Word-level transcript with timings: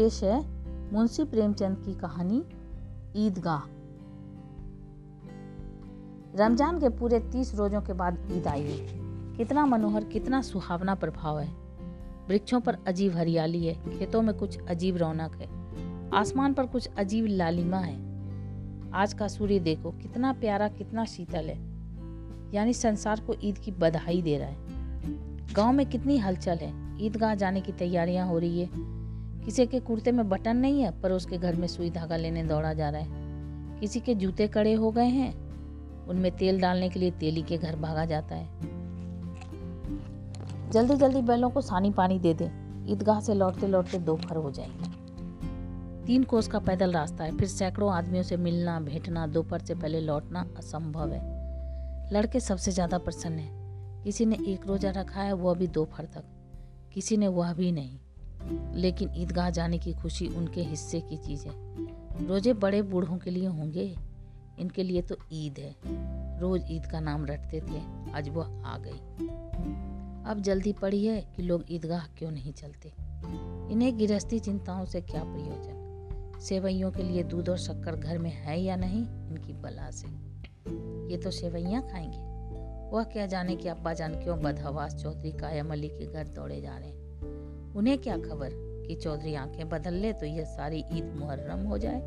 पेश 0.00 0.22
है 0.24 0.36
मुंशी 0.92 1.24
प्रेमचंद 1.24 1.76
की 1.76 1.94
कहानी 1.94 2.36
ईदगाह। 3.16 3.62
रमज़ान 6.38 6.78
के 6.80 6.88
पूरे 6.88 7.18
तीस 7.20 7.54
रोजों 7.54 7.80
के 7.80 7.92
बाद 7.92 8.28
ईद 8.32 8.46
आई 8.46 8.62
है। 8.62 9.36
कितना 9.36 9.64
मनोहर, 9.66 10.04
कितना 10.04 10.40
सुहावना 10.42 10.94
प्रभाव 10.94 11.38
है। 11.38 11.48
वृक्षों 12.28 12.60
पर 12.60 12.78
अजीब 12.86 13.16
हरियाली 13.16 13.66
है, 13.66 13.74
खेतों 13.98 14.22
में 14.22 14.34
कुछ 14.34 14.58
अजीब 14.68 14.96
रौनक 14.96 15.34
है, 15.34 15.48
आसमान 16.10 16.54
पर 16.54 16.66
कुछ 16.66 16.88
अजीब 16.98 17.26
लालिमा 17.26 17.78
है। 17.78 17.96
आज 18.92 19.12
का 19.12 19.28
सूर्य 19.28 19.58
देखो, 19.58 19.90
कितना 19.92 20.32
प्यारा, 20.32 20.68
कितना 20.68 21.04
शीतल 21.04 21.50
है। 21.50 21.58
यानी 22.54 22.72
संसार 22.72 23.20
को 23.20 23.34
ईद 23.42 23.58
की 23.58 23.72
बधाई 23.72 24.22
दे 24.22 24.38
रहा 24.38 24.48
है। 24.48 25.54
गाँव 25.54 25.72
में 25.72 25.86
कितनी 25.86 26.18
हलचल 26.18 26.56
है। 26.56 26.72
ईदगाह 27.06 27.34
जाने 27.34 27.60
की 27.60 27.72
तैयारियाँ 27.72 28.26
हो 28.26 28.38
रही 28.38 28.60
है। 28.60 28.99
किसी 29.44 29.66
के 29.66 29.80
कुर्ते 29.80 30.12
में 30.12 30.28
बटन 30.28 30.56
नहीं 30.56 30.82
है, 30.82 31.00
पर 31.00 31.12
उसके 31.12 31.38
घर 31.38 31.56
में 31.56 31.68
सुई 31.68 31.90
धागा 31.90 32.16
लेने 32.16 32.44
दौड़ा 32.44 32.74
जा 32.74 32.90
रहा 32.90 33.00
है। 33.00 33.08
किसी 33.80 34.00
के 34.00 34.14
जूते 34.14 34.48
कड़े 34.48 34.72
हो 34.72 34.90
गए 34.90 35.08
हैं, 35.08 35.50
उनमें 36.06 36.36
तेल 36.36 36.60
डालने 36.60 36.88
के 36.88 37.00
लिए 37.00 37.10
तेली 37.10 37.42
के 37.42 37.58
घर 37.58 37.76
भागा 37.76 38.04
जाता 38.04 38.34
है। 38.34 38.48
जल्दी 40.70 40.94
जल्दी 40.94 41.22
बैलों 41.22 41.50
को 41.50 41.60
सानी 41.60 41.90
पानी 41.90 42.18
दे 42.18 42.34
दे, 42.34 42.50
ईदगाह 42.92 43.20
से 43.20 43.34
लौटते 43.34 43.66
लौटते 43.66 43.98
दोपहर 43.98 44.36
हो 44.36 44.50
जाएँगे। 44.50 45.00
तीन 46.06 46.22
कोस 46.22 46.48
का 46.48 46.58
पैदल 46.58 46.92
रास्ता 46.92 47.24
है, 47.24 47.36
फिर 47.36 47.48
सैकड़ों 47.48 47.92
आदमियों 47.92 48.22
से 48.22 48.36
मिलना, 48.36 48.80
भेंटना, 48.80 49.26
दोपहर 49.26 49.58
से 49.58 49.74
पहले 49.74 50.00
लौटना 50.00 50.46
असंभव 50.58 51.12
है। 51.12 51.40
लड़के 52.12 52.40
सबसे 52.40 52.70
ज़्यादा 52.70 52.98
प्रसन्न 52.98 53.38
है। 53.38 53.60
किसी 54.04 54.26
ने 54.26 54.36
एक 54.48 54.66
रोज़ा 54.66 54.90
रखा 54.90 55.20
है 55.20 55.32
वह 55.32 55.54
भी 55.54 55.66
दोपहर 55.66 56.04
तक। 56.04 56.24
किसी 56.94 57.16
ने 57.16 57.28
वह 57.28 57.52
भी 57.52 57.72
नहीं। 57.72 57.98
लेकिन 58.74 59.10
ईदगाह 59.14 59.50
जाने 59.50 59.78
की 59.78 59.92
खुशी 59.92 60.28
उनके 60.28 60.62
हिस्से 60.62 61.00
की 61.00 61.16
चीज़ 61.16 61.46
है। 61.46 61.52
रोज़े 62.26 62.52
बड़े 62.52 62.82
बूढ़ों 62.82 63.18
के 63.18 63.30
लिए 63.30 63.46
होंगे, 63.46 63.96
इनके 64.58 64.82
लिए 64.82 65.02
तो 65.02 65.16
ईद 65.32 65.58
है। 65.58 65.76
रोज 66.40 66.62
ईद 66.70 66.86
का 66.86 67.00
नाम 67.00 67.26
रटते 67.26 67.60
थे, 67.60 68.10
आज 68.12 68.28
वह 68.28 68.62
आ 68.66 68.78
गई। 68.78 69.26
अब 70.30 70.40
जल्दी 70.40 70.72
पड़ी 70.72 71.06
है 71.06 71.32
कि 71.36 71.42
लोग 71.42 71.64
ईदगाह 71.70 72.06
क्यों 72.06 72.30
नहीं 72.30 72.52
चलते। 72.52 72.92
इन्हें 73.72 73.98
गिरहस्थी 73.98 74.38
चिंताओं 74.38 74.84
से 74.84 75.00
क्या 75.00 75.24
प्रयोजन? 75.24 75.80
सेवैयों 76.40 76.90
के 76.90 77.02
लिए 77.02 77.22
दूध 77.22 77.48
और 77.48 77.58
शक्कर 77.58 77.96
घर 77.96 78.18
में 78.18 78.30
है 78.30 78.62
या 78.62 78.76
नहीं, 78.76 79.00
इनकी 79.00 79.52
बला 79.52 79.90
से। 79.90 80.08
ये 81.10 81.16
तो 81.16 81.30
सेवैयाँ 81.30 81.82
खाएँगे। 81.82 82.30
वह 82.90 83.04
क्या 83.04 83.26
जाने 83.26 83.56
कि 83.56 83.68
अब्बा 83.68 83.92
जान 83.92 84.14
क्यों 84.14 84.38
बदहवास 84.38 84.94
चौधरी 84.94 85.32
कायम 85.32 85.72
अली 85.72 85.88
के 85.88 86.12
घर 86.12 86.28
दौड़े 86.28 86.60
जा 86.60 86.78
रहे 86.78 86.88
हैं? 86.88 86.99
उन्हें 87.76 87.98
क्या 87.98 88.16
खबर 88.16 88.50
कि 88.88 88.94
चौधरी 88.94 89.34
आँखें 89.34 89.68
बदल 89.68 89.94
ले 89.94 90.12
तो 90.12 90.26
यह 90.26 90.44
सारी 90.44 90.84
ईद 90.92 91.14
मुहर्रम 91.16 91.60
हो 91.60 91.78
जाए? 91.78 92.00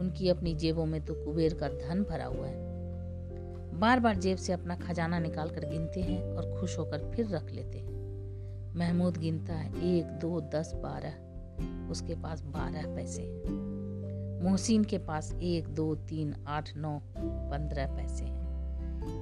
उनकी 0.00 0.28
अपनी 0.28 0.54
जेबों 0.54 0.86
में 0.86 1.04
तो 1.04 1.14
कुबेर 1.14 1.54
का 1.54 1.68
धन 1.68 2.06
भरा 2.10 2.24
हुआ 2.24 2.46
है। 2.46 2.70
बार 3.80 4.00
बार 4.00 4.16
जेब 4.16 4.36
से 4.38 4.52
अपना 4.52 4.76
खजाना 4.76 5.18
निकाल 5.18 5.50
कर 5.50 5.68
गिनते 5.68 6.00
हैं 6.00 6.24
और 6.24 6.60
खुश 6.60 6.78
होकर 6.78 7.10
फिर 7.14 7.28
रख 7.28 7.50
लेते 7.50 7.78
हैं। 7.78 7.90
महमूद 8.76 9.16
गिनता 9.16 9.54
है 9.54 9.96
एक, 9.96 10.04
दो, 10.04 10.40
दस, 10.40 10.72
बारह। 10.74 11.14
उसके 11.90 12.14
पास 12.14 12.42
बारह 12.42 12.94
पैसे 12.94 13.22
हैं। 13.22 13.70
मोहसिन 14.42 14.84
के 14.84 14.98
पास 14.98 15.32
एक, 15.32 15.68
दो, 15.68 15.94
तीन, 15.94 16.34
आठ, 16.46 16.76
नौ, 16.76 17.00
पंद्रह 17.18 17.86
पैसे 17.86 18.24
हैं। 18.24 18.40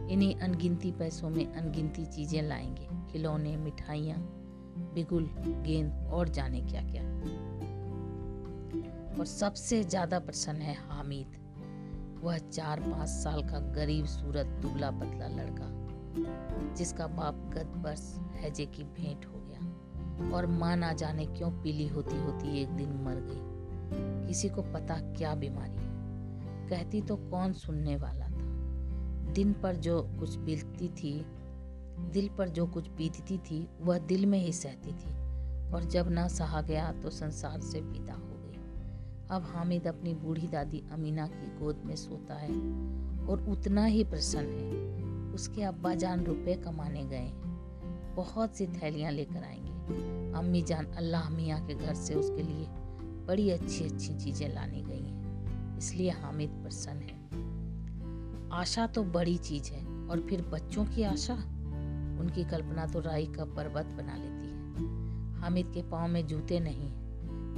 इन्हीं 0.08 0.36
अनगिनती 0.36 0.92
पैसों 0.92 1.30
में 1.30 1.54
अनगिनती 1.54 2.06
चीज़ें 2.06 2.42
लाएँगे। 2.42 3.12
खिलौने, 3.12 3.56
मिठाइयाँ 3.56 4.37
बिगुल, 4.98 5.28
गेंद 5.66 6.08
और 6.12 6.28
जाने 6.28 6.60
क्या 6.60 6.82
क्या 6.82 7.02
और 9.18 9.26
सबसे 9.26 9.82
ज़्यादा 9.84 10.18
प्रसन्न 10.18 10.60
है 10.60 10.74
हामिद। 10.74 11.36
वह 12.22 12.38
चार 12.38 12.80
पाँच 12.80 13.08
साल 13.08 13.42
का 13.42 13.58
गरीब 13.74 14.06
सूरत 14.06 14.46
दुबला 14.62 14.90
पतला 14.90 15.28
लड़का, 15.28 15.68
जिसका 16.74 17.06
बाप 17.06 17.34
गत 17.54 17.66
बरस 17.76 18.20
हैजे 18.34 18.66
की 18.66 18.84
भेंट 18.84 19.26
हो 19.26 19.40
गया 19.40 20.30
और 20.36 20.46
माँ 20.46 20.76
ना 20.76 20.92
जाने 20.92 21.26
क्यों 21.26 21.50
पीली 21.50 21.88
होती 21.88 22.16
होती 22.16 22.60
एक 22.62 22.68
दिन 22.68 22.92
मर 23.04 23.20
गई। 23.20 24.26
किसी 24.26 24.48
को 24.48 24.62
पता 24.62 24.94
क्या 25.14 25.34
बीमारी 25.34 25.76
है? 25.76 25.88
कहती 26.68 27.00
तो 27.02 27.16
कौन 27.16 27.52
सुनने 27.52 27.96
वाला 27.96 28.26
था? 28.26 28.46
दिन 29.32 29.52
पर 29.52 29.76
जो 29.76 30.02
कुछ 30.18 30.36
बीतती 30.36 30.88
थी 30.88 31.26
दिल 31.98 32.30
पर 32.38 32.48
जो 32.48 32.66
कुछ 32.66 32.88
बीतती 32.88 33.38
थी, 33.38 33.68
वह 33.80 33.98
दिल 33.98 34.26
में 34.26 34.38
ही 34.38 34.52
सहती 34.52 34.92
थी। 34.92 35.18
और 35.72 35.84
जब 35.84 36.08
ना 36.08 36.28
सहा 36.28 36.60
गया 36.60 36.92
तो 36.92 37.10
संसार 37.10 37.60
से 37.60 37.80
विदा 37.80 38.12
हो 38.12 38.28
गई। 38.28 38.56
अब 39.30 39.42
हामिद 39.54 39.86
अपनी 39.86 40.14
बूढ़ी 40.14 40.48
दादी 40.48 40.84
अमीना 40.92 41.26
की 41.26 41.58
गोद 41.58 41.82
में 41.84 41.96
सोता 41.96 42.34
है 42.34 42.50
और 43.26 43.46
उतना 43.48 43.84
ही 43.84 44.04
प्रसन्न 44.04 44.48
है। 44.48 44.88
उसके 45.34 45.62
अब्बा 45.62 45.94
जान 45.94 46.24
रुपए 46.24 46.54
कमाने 46.54 47.04
गए 47.04 47.16
हैं। 47.16 47.48
बहुत 48.16 48.56
सी 48.56 48.66
थैलियाँ 48.66 49.12
लेकर 49.12 49.44
आएँगे। 49.44 49.68
अम्मी 50.38 50.62
जान 50.62 50.86
अल्लाह 50.86 51.30
मियाँ 51.30 51.66
के 51.66 51.74
घर 51.74 51.94
से 51.94 52.14
उसके 52.14 52.42
लिए 52.42 52.66
बड़ी 53.26 53.50
अच्छी 53.50 53.84
अच्छी 53.84 54.14
चीज़ें 54.14 54.54
लानी 54.54 54.82
गई 54.82 55.02
हैं। 55.02 55.18
इसलिए 55.78 56.10
हामिद 56.10 56.50
प्रसन्न 56.50 57.00
है। 57.00 57.18
आशा 58.52 58.86
तो 58.86 59.02
बड़ी 59.02 59.38
चीज़ 59.38 59.70
है, 59.72 60.08
और 60.08 60.20
फिर 60.20 60.42
बच्चों 60.42 60.84
की 60.84 61.02
आशा? 61.02 61.57
उनकी 62.18 62.44
कल्पना 62.44 62.86
तो 62.86 63.00
राई 63.00 63.26
का 63.26 63.44
पर्वत 63.44 63.86
बना 63.86 64.16
लेती 64.16 64.48
है। 64.48 64.58
हामिद 65.40 65.66
के 65.66 65.82
पाँव 65.82 66.08
में 66.08 66.26
जूते 66.26 66.60
नहीं 66.60 66.90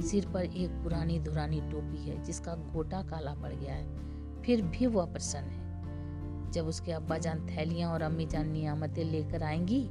सिर 0.01 0.27
पर 0.29 0.45
एक 0.45 0.69
पुरानी 0.69 1.19
धुरानी 1.19 1.61
टोपी 1.61 1.97
है, 1.97 2.23
जिसका 2.23 2.55
गोटा 2.55 3.01
काला 3.01 3.33
पड़ 3.33 3.53
गया 3.53 3.73
है। 3.73 4.41
फिर 4.41 4.61
भी 4.61 4.85
वह 4.85 5.05
प्रसन्न 5.05 5.45
है। 5.45 6.51
जब 6.51 6.67
उसके 6.67 6.91
अब्बा 6.91 7.17
जान 7.17 7.45
थैलियाँ 7.47 7.91
और 7.91 8.01
अम्मी 8.01 8.25
जान 8.25 8.49
नियामतें 8.49 9.03
लेकर 9.03 9.43
आएँगी 9.43 9.89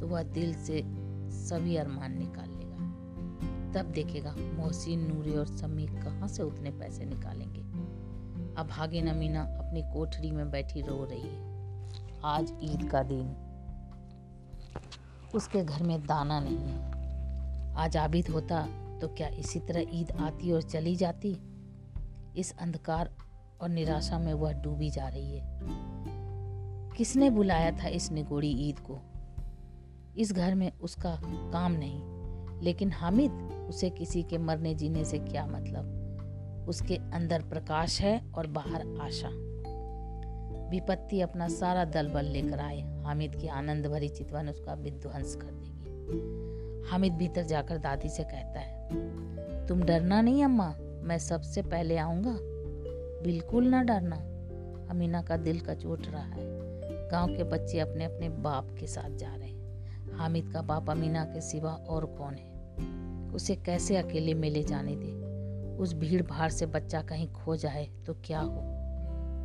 तो 0.00 0.06
वह 0.06 0.22
दिल 0.22 0.54
से 0.54 0.82
सभी 1.30 1.76
अरमान 1.76 2.18
निकाल 2.18 2.50
लेगा। 2.50 2.74
तब 3.72 3.90
देखेगा, 3.90 4.34
मोहसिन, 4.54 5.12
नूरे 5.12 5.32
और 5.32 5.46
समी 5.46 5.86
कहाँ 5.86 6.28
से 6.28 6.42
उतने 6.42 6.70
पैसे 6.70 7.04
निकालेंगे। 7.04 7.60
अब 8.60 8.66
भागिन 8.66 9.06
अमीना 9.06 9.42
अपनी 9.42 9.82
कोठरी 9.82 10.30
में 10.30 10.50
बैठी 10.50 10.80
रो 10.80 11.04
रही 11.04 11.20
है। 11.20 11.42
आज 12.24 12.52
ईद 12.62 12.90
का 12.90 13.02
दिन। 13.02 13.43
उसके 15.34 15.64
घर 15.64 15.82
में 15.82 16.06
दाना 16.06 16.40
नहीं 16.40 16.58
है। 16.58 16.94
आज 17.76 17.96
आबिद 17.96 18.28
होता 18.28 18.66
तो 19.00 19.08
क्या 19.08 19.28
इसी 19.28 19.58
तरह 19.58 19.80
ईद 19.80 20.12
आती 20.12 20.52
और 20.52 20.62
चली 20.62 20.96
जाती? 20.96 21.38
इस 22.36 22.54
अंधकार 22.58 23.10
और 23.60 23.68
निराशा 23.68 24.18
में 24.18 24.34
वह 24.34 24.52
डूबी 24.52 24.90
जा 24.90 25.08
रही 25.08 25.38
है। 25.38 25.58
किसने 26.96 27.30
बुलाया 27.30 27.70
था 27.70 27.88
इस 27.88 28.12
निगोड़ी 28.12 28.50
ईद 28.50 28.78
को? 28.78 28.98
इस 30.16 30.32
घर 30.32 30.54
में 30.54 30.72
उसका 30.78 31.18
काम 31.24 31.72
नहीं, 31.72 32.00
लेकिन 32.62 32.92
हामिद, 32.92 33.32
उसे 33.68 33.90
किसी 33.90 34.22
के 34.22 34.38
मरने 34.38 34.74
जीने 34.74 35.04
से 35.04 35.18
क्या 35.18 35.46
मतलब? 35.46 36.66
उसके 36.68 36.96
अंदर 36.96 37.42
प्रकाश 37.42 38.00
है 38.00 38.32
और 38.34 38.46
बाहर 38.46 38.98
आशा। 39.00 39.28
विपत्ति 40.70 41.20
अपना 41.20 41.48
सारा 41.48 41.84
दल 41.84 42.08
बल 42.08 42.24
लेकर 42.24 42.60
आए। 42.60 42.93
हामिद 43.04 43.36
की 43.36 43.48
आनंद 43.48 43.86
भरी 43.86 44.08
चितवन 44.08 44.48
उसका 44.48 44.74
विध्वंस 44.74 45.34
कर 45.36 45.46
देगी। 45.46 46.90
हामिद 46.90 47.12
भीतर 47.12 47.42
जाकर 47.42 47.78
दादी 47.78 48.08
से 48.08 48.22
कहता 48.22 48.60
है, 48.60 49.66
तुम 49.66 49.82
डरना 49.82 50.20
नहीं 50.20 50.44
अम्मा, 50.44 50.74
मैं 51.02 51.18
सबसे 51.18 51.62
पहले 51.62 51.96
आऊँगा? 51.96 52.38
बिल्कुल 53.22 53.64
ना 53.64 53.82
डरना, 53.82 54.16
अमीना 54.90 55.22
का 55.22 55.36
दिल 55.36 55.60
का 55.60 55.74
चोट 55.74 56.06
रहा 56.06 56.22
है। 56.22 56.44
गाँव 57.08 57.36
के 57.36 57.44
बच्चे 57.44 57.78
अपने 57.78 58.04
अपने 58.04 58.28
बाप 58.28 58.76
के 58.80 58.86
साथ 58.86 59.16
जा 59.16 59.34
रहे 59.34 59.48
हैं। 59.48 59.64
हामिद 60.16 60.50
का 60.52 60.62
बाप 60.62 60.90
अमीना 60.90 61.24
के 61.24 61.40
सिवा 61.40 61.70
और 61.70 62.06
कौन 62.06 62.34
है? 62.34 62.54
उसे 63.32 63.56
कैसे 63.56 63.96
अकेले 63.96 64.34
में 64.34 64.50
ले 64.50 64.62
जाने 64.62 64.96
दे? 64.96 65.24
उस 65.76 65.94
भीड़ 65.94 66.22
भाड़ 66.22 66.50
से 66.50 66.66
बच्चा 66.66 67.02
कहीं 67.02 67.28
खो 67.28 67.56
जाए 67.56 67.88
तो 68.06 68.14
क्या 68.14 68.40
हो? 68.40 68.60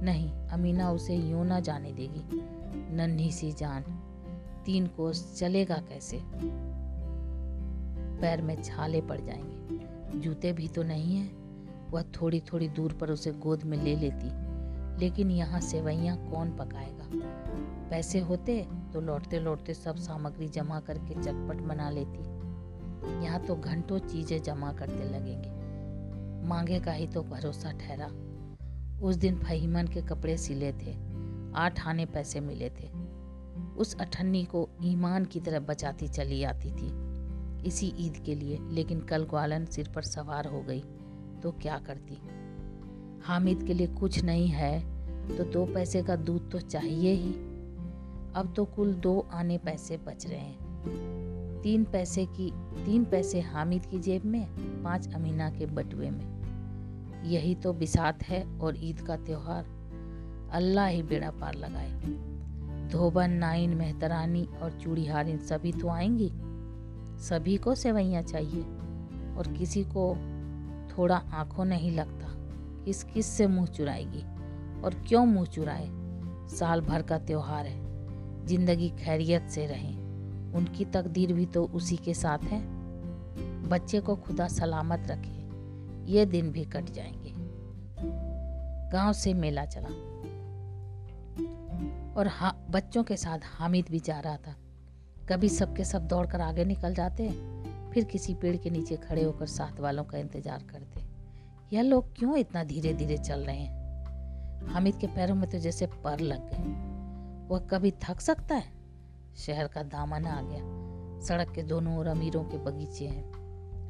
नहीं, 0.03 0.31
अमीना 0.47 0.91
उसे 0.91 1.15
यूँ 1.15 1.45
ना 1.45 1.59
जाने 1.59 1.93
देगी। 1.93 2.58
नन्ही 2.75 3.31
सी 3.31 3.51
जान, 3.51 3.83
तीन 4.65 4.87
कोस 4.87 5.37
चलेगा 5.39 5.75
कैसे? 5.75 6.21
पैर 8.21 8.41
में 8.41 8.63
छाले 8.63 9.01
पड़ 9.01 9.21
जाएँगे। 9.21 10.19
जूते 10.19 10.53
भी 10.53 10.67
तो 10.67 10.83
नहीं 10.83 11.15
है। 11.15 11.29
वह 11.91 12.01
थोड़ी 12.01 12.39
थोड़ी 12.39 12.67
दूर 12.67 12.93
पर 12.93 13.11
उसे 13.11 13.31
गोद 13.31 13.63
में 13.63 13.83
ले 13.83 13.95
लेती। 13.95 14.49
लेकिन 14.99 15.31
यहाँ 15.31 15.61
सेवैयाँ 15.61 16.31
कौन 16.31 16.51
पकाएगा? 16.51 17.09
पैसे 17.89 18.19
होते 18.19 18.67
तो 18.93 19.01
लौटते 19.01 19.39
लौटते 19.39 19.73
सब 19.73 19.95
सामग्री 19.95 20.47
जमा 20.47 20.79
करके 20.79 21.13
चटपट 21.13 21.55
बना 21.55 21.89
लेती। 21.89 22.39
यहाँ 23.25 23.45
तो 23.45 23.55
घंटों 23.55 23.99
चीज़ें 23.99 24.43
जमा 24.43 24.73
करते 24.73 25.03
लगेंगे। 25.03 25.59
मांगे 26.47 26.79
का 26.79 26.91
ही 26.91 27.07
तो 27.07 27.23
भरोसा 27.23 27.71
ठहरा। 27.71 28.09
उस 29.01 29.15
दिन 29.15 29.35
फहीमन 29.35 29.87
के 29.87 30.01
कपड़े 30.01 30.37
सिले 30.37 30.71
थे। 30.71 31.18
आठ 31.55 31.87
आने 31.87 32.05
पैसे 32.05 32.39
मिले 32.39 32.69
थे। 32.69 32.89
उस 33.77 33.95
अठन्नी 34.01 34.43
को 34.45 34.69
ईमान 34.83 35.25
की 35.25 35.39
तरह 35.39 35.59
बचाती 35.59 36.07
चली 36.07 36.43
आती 36.43 36.71
थी। 36.71 36.91
इसी 37.67 37.93
ईद 37.97 38.17
के 38.17 38.35
लिए, 38.35 38.59
लेकिन 38.61 38.99
कल 38.99 39.23
ग्वालन 39.23 39.65
सिर 39.65 39.89
पर 39.95 40.01
सवार 40.01 40.47
हो 40.47 40.61
गई 40.61 40.83
तो 41.43 41.51
क्या 41.51 41.77
करती? 41.77 42.17
हामिद 43.23 43.63
के 43.63 43.73
लिए 43.73 43.87
कुछ 43.87 44.23
नहीं 44.23 44.47
है 44.47 44.79
तो 45.37 45.43
दो 45.43 45.65
पैसे 45.65 46.01
का 46.03 46.15
दूध 46.15 46.51
तो 46.51 46.59
चाहिए 46.59 47.13
ही। 47.13 47.31
अब 48.35 48.53
तो 48.55 48.65
कुल 48.65 48.93
दो 48.93 49.27
आने 49.31 49.57
पैसे 49.57 49.97
बच 49.97 50.25
रहे 50.27 50.39
हैं। 50.39 51.61
तीन 51.63 51.83
पैसे 51.83 52.25
की, 52.25 52.51
तीन 52.85 53.05
पैसे 53.05 53.39
हामिद 53.41 53.85
की 53.85 53.99
जेब 53.99 54.25
में, 54.25 54.45
पाँच 54.83 55.13
अमीना 55.13 55.49
के 55.49 55.65
बटुए 55.65 56.09
में। 56.09 57.23
यही 57.25 57.55
तो 57.55 57.73
बिसात 57.73 58.23
है 58.23 58.43
और 58.59 58.75
ईद 58.77 59.01
का 59.01 59.17
त्योहार। 59.17 59.65
अल्लाह 60.53 60.87
ही 60.87 61.03
बेड़ा 61.03 61.29
पार 61.31 61.55
लगाए। 61.55 61.89
धोबन, 62.89 63.29
नाइन, 63.29 63.73
मेहतरानी 63.73 64.47
और 64.61 64.71
चूड़ीहार 64.71 65.29
इन 65.29 65.37
सभी 65.37 65.71
तो 65.71 65.89
आएँगी। 65.89 66.31
सभी 67.23 67.57
को 67.57 67.75
सेवैयाँ 67.75 68.21
चाहिए 68.23 68.61
और 69.37 69.53
किसी 69.57 69.83
को 69.83 70.15
थोड़ा 70.97 71.15
आँखों 71.15 71.65
नहीं 71.65 71.91
लगता 71.91 72.27
किस 72.85 73.03
किस 73.03 73.25
से 73.25 73.47
मुँह 73.47 73.65
चुराएगी 73.65 74.23
और 74.81 75.03
क्यों 75.07 75.25
मुँह 75.25 75.45
चुराए। 75.45 75.87
साल 76.49 76.81
भर 76.81 77.01
का 77.01 77.17
त्यौहार 77.17 77.65
है। 77.65 78.45
ज़िंदगी 78.45 78.89
खैरियत 78.89 79.49
से 79.49 79.65
रहे। 79.65 79.93
उनकी 80.57 80.85
तकदीर 80.85 81.33
भी 81.33 81.45
तो 81.45 81.65
उसी 81.65 81.97
के 81.97 82.13
साथ 82.13 82.43
है। 82.43 82.61
बच्चे 83.69 83.99
को 83.99 84.15
खुदा 84.15 84.47
सलामत 84.47 85.07
रखे। 85.07 86.11
ये 86.11 86.25
दिन 86.25 86.51
भी 86.51 86.65
कट 86.65 86.89
जाएँगे। 86.89 87.33
गाँव 88.91 89.13
से 89.13 89.33
मेला 89.33 89.65
चला। 89.65 90.08
और 92.17 92.27
हा, 92.27 92.51
बच्चों 92.69 93.03
के 93.03 93.17
साथ 93.17 93.39
हामिद 93.43 93.85
भी 93.91 93.99
जा 93.99 94.19
रहा 94.19 94.37
था। 94.37 94.55
कभी 95.29 95.49
सबके 95.49 95.83
सब 95.85 96.07
दौड़कर 96.07 96.41
आगे 96.41 96.65
निकल 96.65 96.93
जाते 96.93 97.29
फिर 97.93 98.03
किसी 98.03 98.33
पेड़ 98.33 98.57
के 98.57 98.69
नीचे 98.69 98.95
खड़े 98.95 99.23
होकर 99.23 99.45
साथ 99.45 99.79
वालों 99.79 100.03
का 100.03 100.17
इंतज़ार 100.17 100.63
करते। 100.63 101.01
यह 101.75 101.81
लोग 101.81 102.15
क्यों 102.15 102.37
इतना 102.37 102.63
धीरे 102.63 102.93
धीरे 102.93 103.17
चल 103.17 103.39
रहे 103.39 103.57
हैं? 103.57 103.79
हामिद 104.67 104.95
के 104.95 105.07
पैरों 105.07 105.35
में 105.35 105.49
तो 105.49 105.57
जैसे 105.57 105.85
पर 105.85 106.19
लग 106.19 106.49
गए। 106.49 106.89
वह 107.47 107.59
कभी 107.59 107.91
थक 107.91 108.19
सकता 108.19 108.55
है? 108.55 108.71
शहर 109.37 109.67
का 109.67 109.83
दामन 109.83 110.25
आ 110.25 110.41
गया। 110.41 110.79
सड़क 111.21 111.51
के 111.51 111.63
दोनों 111.63 111.97
ओर 111.97 112.07
अमीरों 112.07 112.43
के 112.43 112.57
बगीचे 112.57 113.07
हैं। 113.07 113.31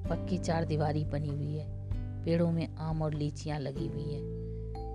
पक्की 0.09 0.37
चार 0.37 0.65
दीवारी 0.65 1.05
बनी 1.05 1.29
हुई 1.29 1.55
है। 1.55 1.79
पेड़ों 2.25 2.51
में 2.51 2.75
आम 2.75 3.01
और 3.01 3.13
लीचियाँ 3.13 3.59
लगी 3.59 3.87
हुई 3.87 4.13
है। 4.13 4.38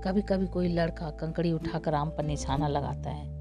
कभी 0.04 0.22
कभी 0.22 0.46
कोई 0.46 0.68
लड़का 0.68 1.10
कंकड़ी 1.10 1.52
उठाकर 1.52 1.94
आम 1.94 2.08
पर 2.10 2.24
निशाना 2.24 2.68
लगाता 2.68 3.10
है। 3.10 3.34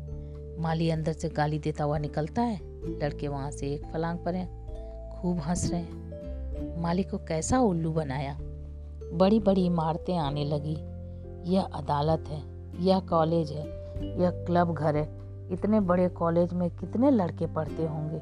माली 0.62 0.90
अंदर 0.90 1.14
से 1.14 1.30
गाली 1.30 1.60
देता 1.60 1.84
हुआ 1.84 1.98
निकलता 1.98 2.42
है। 2.42 2.60
लड़के 3.00 3.28
वहाँ 3.28 3.52
से 3.52 3.74
एक 3.74 3.86
फलांग 3.86 4.20
पर 4.20 4.36
हैं। 4.36 4.64
खूब 5.12 5.40
हंस 5.40 5.72
रहे 5.72 5.82
हैं। 5.82 6.82
माली 6.82 7.04
को 7.04 7.18
कैसा 7.18 7.60
उल्लू 7.60 7.92
बनाया। 7.92 8.38
बड़ी 9.14 9.40
बड़ी 9.40 9.66
इमारतें 9.66 10.18
आने 10.18 10.46
लगी। 10.46 10.78
यह 11.54 11.62
अदालत 11.62 12.24
है। 12.28 12.42
यह 12.84 13.00
कॉलेज 13.00 13.52
है। 13.52 13.66
यह 14.22 14.32
क्लब 14.32 14.74
घर 14.74 14.96
है। 14.96 15.10
इतने 15.54 15.80
बड़े 15.80 16.10
कॉलेज 16.10 16.54
में 16.54 16.70
कितने 16.70 17.12
लड़के 17.12 17.48
पढ़ते 17.48 17.86
होंगे। 17.86 18.20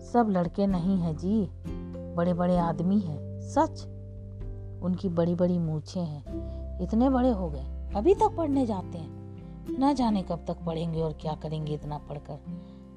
सब 0.00 0.26
लड़के 0.30 0.66
नहीं 0.66 0.96
हैं 0.96 1.16
जी। 1.16 1.50
बड़े 2.14 2.34
बड़े 2.34 2.58
आदमी 2.58 2.98
हैं। 3.00 3.40
सच? 3.40 3.86
उनकी 4.82 5.08
बड़ी 5.08 5.34
बड़ी 5.34 5.58
मूछें 5.58 6.04
हैं। 6.04 6.50
इतने 6.82 7.10
बड़े 7.10 7.30
हो 7.30 7.50
गए। 7.50 7.69
अभी 7.96 8.14
तक 8.14 8.34
पढ़ने 8.36 8.66
जाते 8.66 8.98
हैं। 8.98 9.20
न 9.80 9.94
जाने 9.94 10.22
कब 10.22 10.44
तक 10.48 10.56
पढ़ेंगे 10.66 11.00
और 11.00 11.12
क्या 11.12 11.34
करेंगे 11.34 11.74
इतना 11.74 11.98
पढ़कर। 11.98 12.38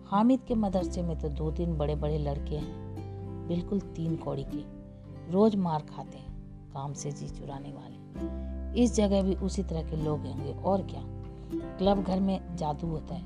हामिद 0.06 0.40
के 0.48 0.56
मदरसे 0.56 1.02
में 1.02 1.20
तो 1.20 1.30
दो 1.30 1.52
तीन 1.52 1.78
बड़े 1.78 1.96
बड़े 1.96 2.18
लड़के 2.18 2.56
हैं। 2.56 3.48
बिल्कुल 3.48 3.80
तीन 3.80 4.16
कौड़ी 4.16 4.44
के। 4.44 4.64
रोज 5.32 5.56
मार 5.56 5.82
खाते 5.82 6.18
हैं, 6.18 6.42
काम 6.74 6.94
से 6.94 7.12
जी 7.12 7.30
चुराने 7.30 7.70
वाले। 7.70 8.82
इस 8.82 8.96
जगह 8.96 9.22
भी 9.22 9.36
उसी 9.36 9.64
तरह 9.64 9.84
के 9.84 9.96
लोग 9.96 10.20
होंगे, 10.20 10.54
और 10.54 10.82
क्या? 10.82 11.02
क्लब 11.78 12.04
घर 12.04 12.20
में 12.20 12.56
जादू 12.56 12.88
होता 12.88 13.16
है। 13.16 13.24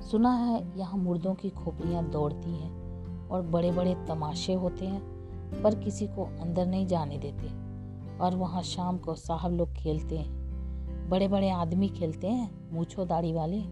सुना 0.00 0.32
है 0.32 0.78
यहाँ 0.78 0.98
मुर्दों 0.98 1.34
की 1.34 1.50
खोपड़ियाँ 1.50 2.10
दौड़ती 2.10 2.50
हैं 2.50 2.72
और 3.28 3.42
बड़े 3.42 3.72
बड़े 3.72 3.94
तमाशे 4.08 4.54
होते 4.54 4.86
हैं, 4.86 5.02
पर 5.62 5.74
किसी 5.74 6.06
को 6.06 6.24
अंदर 6.40 6.66
नहीं 6.66 6.86
जाने 6.86 7.18
देते। 7.18 7.48
और 8.18 8.36
वहाँ 8.36 8.62
शाम 8.62 8.98
को 8.98 9.14
साहब 9.14 9.52
लोग 9.52 9.72
खेलते 9.72 10.18
हैं। 10.18 10.37
बड़े 11.08 11.28
बड़े 11.28 11.50
आदमी 11.50 11.88
खेलते 11.88 12.26
हैं, 12.26 12.72
मूछो 12.72 13.04
दाढ़ी 13.04 13.32
वाले, 13.32 13.62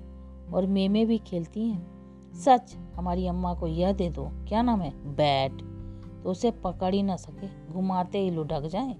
और 0.53 0.67
मेमे 0.67 1.05
भी 1.05 1.19
खेलती 1.19 1.69
हैं। 1.69 1.97
सच, 2.35 2.77
हमारी 2.95 3.27
अम्मा 3.27 3.55
को 3.55 3.67
यह 3.67 3.93
दे 3.93 4.11
दो। 4.11 4.31
क्या 4.49 4.63
नाम 4.63 4.81
है? 4.81 5.17
बैट। 5.17 5.53
तो 6.25 6.31
उसे 6.31 6.51
पकड़ 6.51 6.95
ही 6.95 7.03
ना 7.03 7.17
सके, 7.17 7.73
घुमाते 7.73 8.19
ही 8.19 8.31
लुढ़क 8.31 8.63
जाए। 8.63 8.97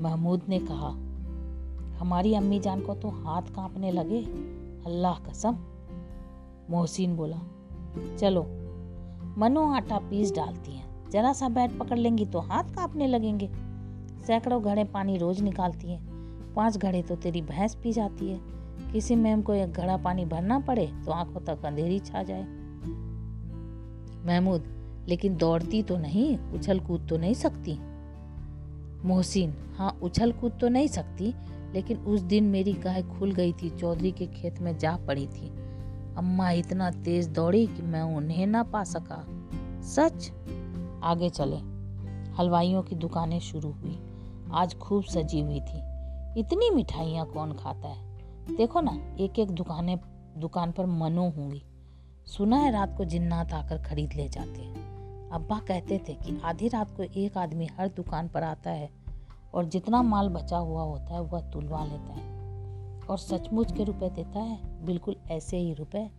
महमूद 0.00 0.42
ने 0.48 0.58
कहा, 0.58 0.88
हमारी 1.98 2.34
अम्मी 2.34 2.58
जान 2.60 2.80
को 2.80 2.94
तो 2.94 3.08
हाथ 3.08 3.42
कांपने 3.42 3.90
लगे। 3.90 4.20
अल्लाह 4.86 5.18
कसम। 5.18 5.56
मोहसिन 6.70 7.16
बोला, 7.16 7.38
चलो, 8.18 8.42
मनो 9.38 9.72
आटा 9.72 9.98
पीस 9.98 10.34
डालती 10.34 10.72
हैं। 10.72 11.10
जरा 11.10 11.32
सा 11.32 11.48
बैट 11.48 11.78
पकड़ 11.78 11.98
लेंगी 11.98 12.26
तो 12.26 12.38
हाथ 12.38 12.64
कांपने 12.64 13.06
लगेंगे। 13.06 13.50
सैकड़ों 14.26 14.62
घड़े 14.62 14.84
पानी 14.84 15.16
रोज 15.16 15.40
निकालती 15.40 15.92
हैं। 15.92 16.13
पाँच 16.56 16.76
घड़े 16.76 17.02
तो 17.02 17.16
तेरी 17.16 17.42
भैंस 17.42 17.74
पी 17.74 17.92
जाती 17.92 18.30
है। 18.30 18.40
किसी 18.92 19.16
मैम 19.16 19.42
को 19.42 19.54
एक 19.54 19.72
घड़ा 19.72 19.96
पानी 19.96 20.24
भरना 20.24 20.58
पड़े 20.58 20.86
तो 20.86 21.12
आँखों 21.12 21.40
तक 21.40 21.64
अंधेरी 21.64 21.98
छा 21.98 22.22
जाए। 22.22 22.42
महमूद, 24.26 24.64
लेकिन 25.08 25.36
दौड़ती 25.36 25.82
तो 25.82 25.96
नहीं, 25.96 26.38
उछल 26.38 26.80
कूद 26.80 27.06
तो 27.08 27.16
नहीं 27.18 27.34
सकती। 27.34 27.78
मोहसिन 29.04 29.54
हाँ 29.76 29.98
उछल 30.02 30.32
कूद 30.32 30.52
तो 30.60 30.68
नहीं 30.68 30.88
सकती, 30.88 31.34
लेकिन 31.72 31.98
उस 31.98 32.20
दिन 32.20 32.44
मेरी 32.44 32.72
गाय 32.72 33.02
खुल 33.02 33.32
गई 33.32 33.52
थी, 33.52 33.70
चौधरी 33.70 34.12
के 34.12 34.26
खेत 34.26 34.60
में 34.60 34.78
जा 34.78 34.96
पड़ी 34.96 35.26
थी। 35.26 35.48
अम्मा 36.16 36.50
इतना 36.50 36.90
तेज 36.90 37.28
दौड़ी 37.28 37.66
कि 37.66 37.82
मैं 37.82 38.02
उन्हें 38.02 38.46
ना 38.46 38.62
पा 38.62 38.84
सका। 38.84 39.24
सच? 39.82 40.32
आगे 41.02 41.30
चले। 41.30 41.56
हलवाइयों 42.34 42.82
की 42.82 42.96
दुकानें 42.96 43.40
शुरू 43.40 43.70
हुई। 43.70 43.98
आज 44.52 44.74
खूब 44.74 45.04
सजी 45.04 45.40
हुई 45.40 45.60
थी। 45.60 45.93
इतनी 46.36 46.70
मिठाइयाँ 46.70 47.26
कौन 47.26 47.52
खाता 47.52 47.88
है? 47.88 48.18
देखो 48.56 48.80
ना 48.80 49.16
एक 49.20 49.38
एक 49.38 49.50
दुकानें 49.50 49.98
दुकान 50.36 50.72
पर 50.72 50.86
मनो 50.86 51.30
होंगी। 51.30 51.62
सुना 52.26 52.56
है 52.56 52.72
रात 52.72 52.96
को 52.96 53.04
जिन्नात 53.04 53.52
आकर 53.52 53.82
खरीद 53.82 54.12
ले 54.12 54.28
जाते 54.28 54.62
हैं। 54.62 54.84
अब्बा 55.30 55.58
कहते 55.58 55.98
थे 56.08 56.14
कि 56.14 56.40
आधी 56.44 56.68
रात 56.68 56.96
को 56.96 57.02
एक 57.02 57.38
आदमी 57.38 57.66
हर 57.66 57.88
दुकान 57.88 58.28
पर 58.28 58.42
आता 58.42 58.70
है 58.70 58.90
और 59.54 59.64
जितना 59.64 60.02
माल 60.02 60.28
बचा 60.28 60.56
हुआ 60.56 60.82
होता 60.82 61.14
है 61.14 61.20
वह 61.20 61.50
तुलवा 61.50 61.84
लेता 61.84 62.12
है। 62.12 62.34
और 63.10 63.18
सचमुच 63.18 63.72
के 63.72 63.84
रुपए 63.84 64.10
देता 64.10 64.38
है? 64.38 64.86
बिल्कुल 64.86 65.16
ऐसे 65.30 65.56
ही 65.56 65.74
रुपए। 65.74 66.10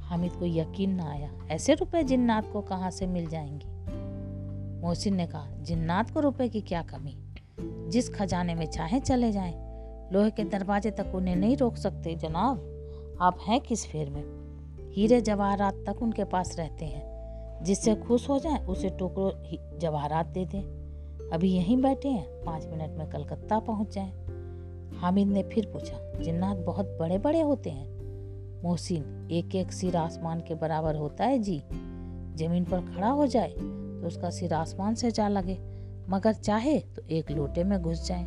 हामिद 0.00 0.32
को 0.32 0.46
यकीन 0.46 0.90
ना 0.90 1.10
आया, 1.10 1.30
ऐसे 1.50 1.74
रुपए 1.74 2.02
जिन्नात 2.02 2.52
को 2.52 2.60
कहाँ 2.60 2.90
से 2.90 3.06
मिल 3.06 3.26
जाएँगे? 3.26 3.68
मोहसिन 4.82 5.14
ने 5.14 5.26
कहा, 5.26 5.46
जिन्नात 5.50 6.10
को 6.10 6.20
रुपए 6.20 6.48
की 6.48 6.60
क्या 6.60 6.82
कमी? 6.82 7.25
जिस 7.60 8.14
खजाने 8.14 8.54
में 8.54 8.66
चाहे 8.66 9.00
चले 9.00 9.32
जाएँ। 9.32 9.66
लोहे 10.12 10.30
के 10.30 10.44
दरवाजे 10.44 10.90
तक 10.90 11.12
उन्हें 11.14 11.36
नहीं 11.36 11.56
रोक 11.56 11.76
सकते, 11.76 12.14
जनाब। 12.14 12.72
आप 13.20 13.38
हैं 13.48 13.60
किस 13.60 13.86
फेर 13.86 14.10
में? 14.10 14.24
हीरे 14.92 15.20
जवाहरात 15.20 15.74
तक 15.74 16.02
उनके 16.02 16.24
पास 16.24 16.56
रहते 16.58 16.84
हैं। 16.84 17.16
जिससे 17.64 17.94
खुश 17.94 18.28
हो 18.28 18.38
जाए, 18.38 18.66
उसे 18.66 18.90
टोकरो 18.90 19.32
जवाहरात 19.78 20.26
दे 20.26 20.44
दें। 20.44 20.62
अभी 21.32 21.54
यहीं 21.54 21.82
बैठे 21.82 22.08
हैं, 22.08 22.44
पाँच 22.44 22.66
मिनट 22.66 22.90
में 22.90 23.10
कलकत्ता 23.10 23.58
पहुँच 23.58 23.94
जाए। 23.94 24.12
हामिद 24.96 25.28
ने 25.28 25.42
फिर 25.42 25.66
पूछा, 25.66 26.22
जिन्नात 26.22 26.56
बहुत 26.56 26.96
बड़े 27.00 27.18
बड़े 27.18 27.40
होते 27.40 27.70
हैं? 27.70 27.96
मोहसिन 28.62 29.28
एक 29.30 29.54
एक 29.54 29.72
सिर 29.72 29.96
आसमान 29.96 30.40
के 30.40 30.54
बराबर 30.54 30.94
होता 30.94 31.24
है 31.24 31.38
जी। 31.38 31.62
ज़मीन 32.36 32.64
पर 32.64 32.80
खड़ा 32.80 33.08
हो 33.08 33.26
जाए 33.26 33.50
तो 33.50 34.06
उसका 34.06 34.30
सिर 34.30 34.54
आसमान 34.54 34.94
से 34.94 35.10
जा 35.10 35.28
लगे। 35.28 35.75
मगर 36.08 36.32
चाहे 36.32 36.78
तो 36.80 37.02
एक 37.10 37.30
लोटे 37.30 37.64
में 37.64 37.80
घुस 37.82 38.06
जाए। 38.06 38.24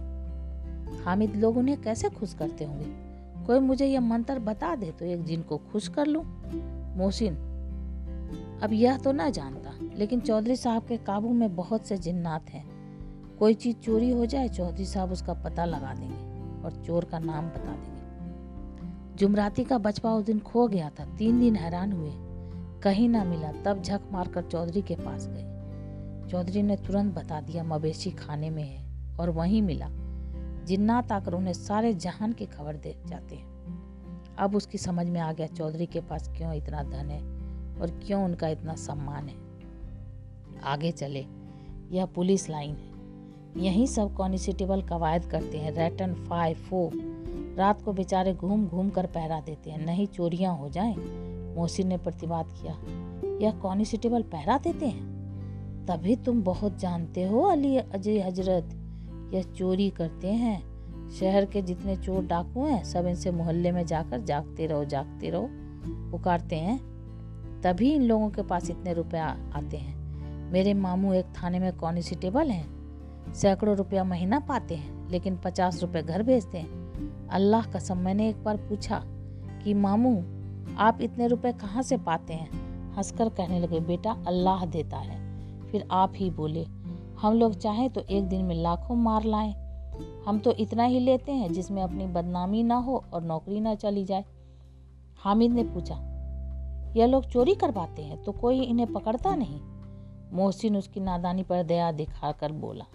हामिद, 1.04 1.36
लोग 1.36 1.58
उन्हें 1.58 1.82
कैसे 1.82 2.10
खुश 2.10 2.34
करते 2.34 2.66
होंगे? 2.66 2.86
कोई 3.46 3.60
मुझे 3.60 3.86
यह 3.86 4.02
मंत्र 4.02 4.40
बता 4.40 4.76
दे 4.76 4.92
तो 4.92 5.06
एक 5.06 5.24
जिन 5.24 5.42
को 5.42 5.58
खुश 5.58 5.88
कर 5.88 6.06
लूँ? 6.06 6.24
मोहसिन, 6.98 7.36
अब 8.64 8.74
यह 8.74 8.98
तो 8.98 9.12
ना 9.12 9.30
जानता, 9.30 9.74
लेकिन 9.98 10.20
चौधरी 10.20 10.56
साहब 10.56 10.86
के 10.86 10.98
काबू 10.98 11.30
में 11.30 11.56
बहुत 11.56 11.86
से 11.86 11.98
जिन्नात 11.98 12.50
हैं। 12.50 12.66
कोई 13.40 13.54
चीज़ 13.54 13.78
चोरी 13.78 14.10
हो 14.10 14.26
जाए, 14.26 14.48
चौधरी 14.48 14.86
साहब 14.86 15.12
उसका 15.12 15.34
पता 15.34 15.66
लगा 15.66 15.94
देंगे 15.94 16.64
और 16.64 16.84
चोर 16.86 17.06
का 17.06 17.20
नाम 17.20 17.46
बता 17.46 17.72
देंगे। 17.72 19.18
जुमराती 19.18 19.64
का 19.64 19.78
बचपा 19.78 20.14
उस 20.14 20.26
दिन 20.26 20.40
खो 20.40 20.68
गया 20.68 20.90
था, 20.90 21.06
तीन 21.18 21.40
दिन 21.40 21.56
हैरान 21.56 21.94
हुए। 21.94 22.12
कहीं 22.82 23.10
ना 23.10 23.24
मिला, 23.24 23.52
तब 23.66 23.82
झक 23.82 24.02
मारकर 24.12 24.42
चौधरी 24.42 24.82
के 24.82 24.96
पास 24.96 25.28
गए। 25.28 25.59
चौधरी 26.30 26.62
ने 26.62 26.76
तुरंत 26.76 27.14
बता 27.14 27.42
दिया, 27.42 27.64
मवेशी 27.64 28.12
खाने 28.12 28.50
में 28.50 28.64
है, 28.64 29.16
और 29.18 29.30
वहीं 29.30 29.62
मिला। 29.62 29.88
जिन्नात 30.66 31.12
आकर 31.12 31.34
उन्हें 31.34 31.54
सारे 31.54 31.94
जहान 31.94 32.34
की 32.34 32.46
खबर 32.46 32.76
दे 32.76 32.96
जाते 33.08 33.36
हैं। 33.36 33.50
अब 34.40 34.56
उसकी 34.56 34.78
समझ 34.78 35.08
में 35.08 35.22
आ 35.22 35.34
गया, 35.34 35.48
चौधरी 35.48 35.86
के 35.86 36.02
पास 36.02 36.30
क्यों 36.38 36.54
इतना 36.54 36.84
धन 36.84 37.10
है 37.10 37.22
और 37.82 38.02
क्यों 38.08 38.24
उनका 38.24 38.48
इतना 38.48 38.76
सम्मान 38.76 39.30
है। 39.30 39.36
आगे 40.64 40.92
चले। 40.92 41.26
यह 41.92 42.06
पुलिस 42.06 42.50
लाइन 42.50 42.76
है। 42.76 42.90
यहीं 43.64 43.86
सब 43.86 44.14
कॉन्स्टेबल 44.14 44.82
कवायद 44.82 45.26
करते 45.26 45.58
हैं। 45.58 45.72
रैटन 45.72 46.14
फाइव 46.14 46.56
फो 46.56 46.92
रात 47.58 47.82
को 47.82 47.94
बेचारे 47.94 48.34
घूम 48.34 48.68
घूम 48.68 48.90
कर 48.90 49.06
पहरा 49.06 49.42
देते 49.42 49.70
हैं। 49.72 49.86
नहीं 49.86 50.08
चोरियाँ 50.08 50.58
हो 50.58 50.70
जाएँ? 50.70 50.96
मोहसिन 51.56 51.88
ने 51.88 51.98
प्रतिवाद 51.98 52.46
किया। 52.46 52.74
यह 53.46 53.52
कॉन्स्टेबल 53.52 54.22
पहरा 54.22 54.58
देते 54.58 54.88
हैं? 54.88 55.19
तभी 55.90 56.16
तुम 56.16 56.44
बहुत 56.44 56.80
जानते 56.80 57.24
हो 57.24 57.42
अली 57.42 57.78
अजय 57.78 58.20
हज़रत। 58.20 58.70
यह 59.34 59.42
चोरी 59.42 59.90
करते 59.90 60.28
हैं। 60.28 60.70
शहर 61.10 61.46
के 61.46 61.62
जितने 61.62 61.96
चोर 61.96 62.26
डाकू 62.26 62.66
हैं, 62.66 62.84
सब 62.84 63.06
इनसे 63.06 63.32
मोहल्ले 63.32 63.72
में 63.72 63.86
जाकर 63.86 64.22
जागते 64.22 64.66
रहो 64.66 64.86
जागते 64.86 65.30
रहो। 65.30 65.50
पुकारते 66.12 66.56
हैं। 66.56 66.80
तभी 67.62 67.94
इन 67.94 68.04
लोगों 68.04 68.30
के 68.30 68.42
पास 68.42 68.70
इतने 68.70 68.94
रुपए 68.94 69.18
आते 69.54 69.78
हैं। 69.78 70.00
मेरे 70.52 70.74
मामू 70.74 71.14
एक 71.14 71.26
थाने 71.26 71.60
में 71.60 71.78
कॉन्स्टेबल 71.78 72.48
हैं। 72.48 72.80
सैकड़ों 73.34 73.78
रुपया 73.78 74.04
महीना 74.04 74.40
पाते 74.40 74.76
हैं, 74.76 75.10
लेकिन 75.10 75.38
पचास 75.38 75.82
रुपये 75.82 76.02
घर 76.02 76.24
भेजते 76.24 76.58
हैं। 76.58 76.80
अल्लाह 77.28 77.66
कसम, 77.66 77.98
मैंने 77.98 78.30
एक 78.30 78.44
बार 78.44 78.58
पूछा 78.58 79.04
कि, 79.64 79.74
मामू, 79.74 80.24
आप 80.78 80.98
इतने 81.02 81.28
रुपए 81.28 81.52
कहाँ 81.52 81.84
से 81.84 81.98
पाते 81.98 82.34
हैं? 82.34 82.50
हंसकर 82.94 83.30
कहने 83.30 83.60
लगे, 83.60 83.80
बेटा, 83.80 84.24
अल्लाह 84.28 84.66
देता 84.66 84.98
है। 84.98 85.19
फिर 85.72 85.88
आप 85.92 86.14
ही 86.16 86.30
बोले, 86.30 86.66
हम 87.20 87.34
लोग 87.34 87.54
चाहें 87.54 87.90
तो 87.90 88.02
एक 88.02 88.28
दिन 88.30 88.46
में 88.46 88.56
लाखों 88.56 88.96
मार 88.96 89.24
लाएँ। 89.24 89.54
हम 90.28 90.40
तो 90.40 90.52
इतना 90.52 90.84
ही 90.84 91.00
लेते 91.00 91.32
हैं 91.32 91.52
जिसमें 91.54 91.82
अपनी 91.84 92.06
बदनामी 92.08 92.64
ना 92.64 92.76
हो 92.76 93.04
और 93.14 93.24
नौकरी 93.24 93.60
ना 93.60 93.76
चली 93.76 94.04
जाए। 94.06 94.26
हामिद 95.20 95.52
ने 95.52 95.64
पूछा, 95.64 95.96
यह 96.96 97.06
लोग 97.06 97.26
चोरी 97.26 97.56
करवाते 97.56 98.02
हैं 98.02 98.22
तो 98.24 98.32
कोई 98.32 98.62
इन्हें 98.62 98.92
पकड़ता 98.94 99.36
नहीं? 99.36 99.60
मोहसिन 100.34 100.78
उसकी 100.78 101.00
नादानी 101.00 101.44
पर 101.44 101.64
दया 101.64 101.92
दिखाकर 101.92 102.52
बोला, 102.52 102.86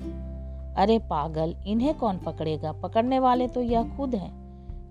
अरे 0.76 0.98
पागल, 1.00 1.54
इन्हें 1.66 1.94
कौन 1.94 2.18
पकड़ेगा? 2.18 2.72
पकड़ने 2.72 3.18
वाले 3.18 3.48
तो 3.48 3.62
यह 3.62 3.96
खुद 3.96 4.14
हैं। 4.14 4.32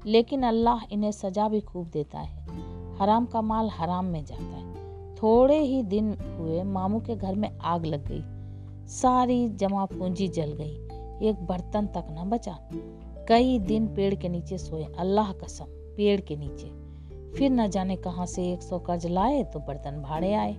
लेकिन 0.06 0.44
अल्लाह 0.44 0.80
इन्हें 0.92 1.12
सजा 1.12 1.48
भी 1.50 1.62
खूब 1.62 1.88
देता 1.88 2.20
है। 2.20 2.98
हराम 2.98 3.26
का 3.26 3.42
माल 3.42 3.70
हराम 3.70 4.06
में 4.06 4.24
जाता 4.26 4.44
है। 4.44 4.73
थोड़े 5.24 5.60
ही 5.60 5.84
दिन 5.84 6.18
हुए 6.40 6.64
मामू 6.64 7.00
के 7.00 7.16
घर 7.16 7.36
में 7.36 7.60
आग 7.60 7.86
लग 7.86 8.08
गई। 8.08 8.24
सारी 8.88 9.50
जमा 9.50 9.86
पूंजी 9.86 10.28
जल 10.28 10.52
गई। 10.52 11.28
एक 11.30 11.36
बर्तन 11.36 11.86
तक 11.86 12.08
न 12.12 12.30
बचा। 12.30 12.58
कई 13.30 13.60
दिन 13.60 13.88
पेड़ 13.88 14.16
के 14.16 14.30
नीचे 14.30 14.58
सोए। 14.58 14.84
अल्लाह 15.00 15.32
कसम, 15.34 15.66
पेड़ 15.98 16.22
के 16.22 16.36
नीचे। 16.36 16.68
फिर 17.38 17.52
न 17.52 17.68
जाने 17.68 17.96
कहाँ 17.96 18.26
से 18.26 18.52
एक 18.54 18.62
सौ 18.62 18.80
कर्ज 18.80 19.06
लाए 19.06 19.44
तो 19.44 19.60
बर्तन 19.60 20.02
भाड़े 20.02 20.34
आए। 20.34 20.54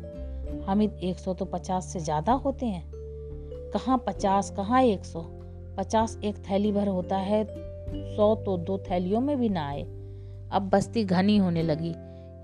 हामिद, 0.66 0.92
एक 1.02 1.18
सौ 1.18 1.34
तो 1.34 1.44
पचास 1.44 1.86
से 1.86 2.00
ज़्यादा 2.00 2.32
होते 2.32 2.66
हैं। 2.66 2.90
कहाँ 3.70 4.04
पचास, 4.06 4.50
कहाँ 4.50 4.82
एक 4.82 5.04
सौ? 5.04 5.20
पचास 5.78 6.18
एक 6.24 6.36
थैली 6.36 6.72
भर 6.72 6.88
होता 6.88 7.16
है, 7.16 7.44
सौ 8.16 8.34
तो 8.34 8.56
दो 8.56 8.78
थैलियों 8.78 9.20
में 9.20 9.36
भी 9.36 9.48
ना 9.48 9.68
आए। 9.68 9.82
अब 10.52 10.70
बस्ती 10.72 11.04
घनी 11.04 11.36
होने 11.36 11.62
लगी। 11.62 11.94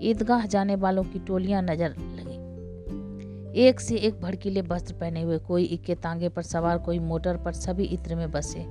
ईदगाह 0.01 0.45
जाने 0.45 0.75
वालों 0.75 1.03
की 1.03 1.19
टोलियाँ 1.19 1.61
नज़र 1.61 1.95
लगी। 1.99 3.61
एक 3.61 3.79
से 3.79 3.95
एक 3.95 4.21
भड़कीले 4.21 4.61
वस्त्र 4.61 4.93
पहने 4.93 5.21
हुए 5.21 5.37
कोई 5.37 5.63
इक्के 5.63 5.95
तांगे 5.95 6.29
पर 6.29 6.41
सवार, 6.41 6.77
कोई 6.77 6.99
मोटर 6.99 7.37
पर 7.37 7.53
सभी 7.53 7.83
इत्र 7.83 8.15
में 8.15 8.31
बसे। 8.31 8.65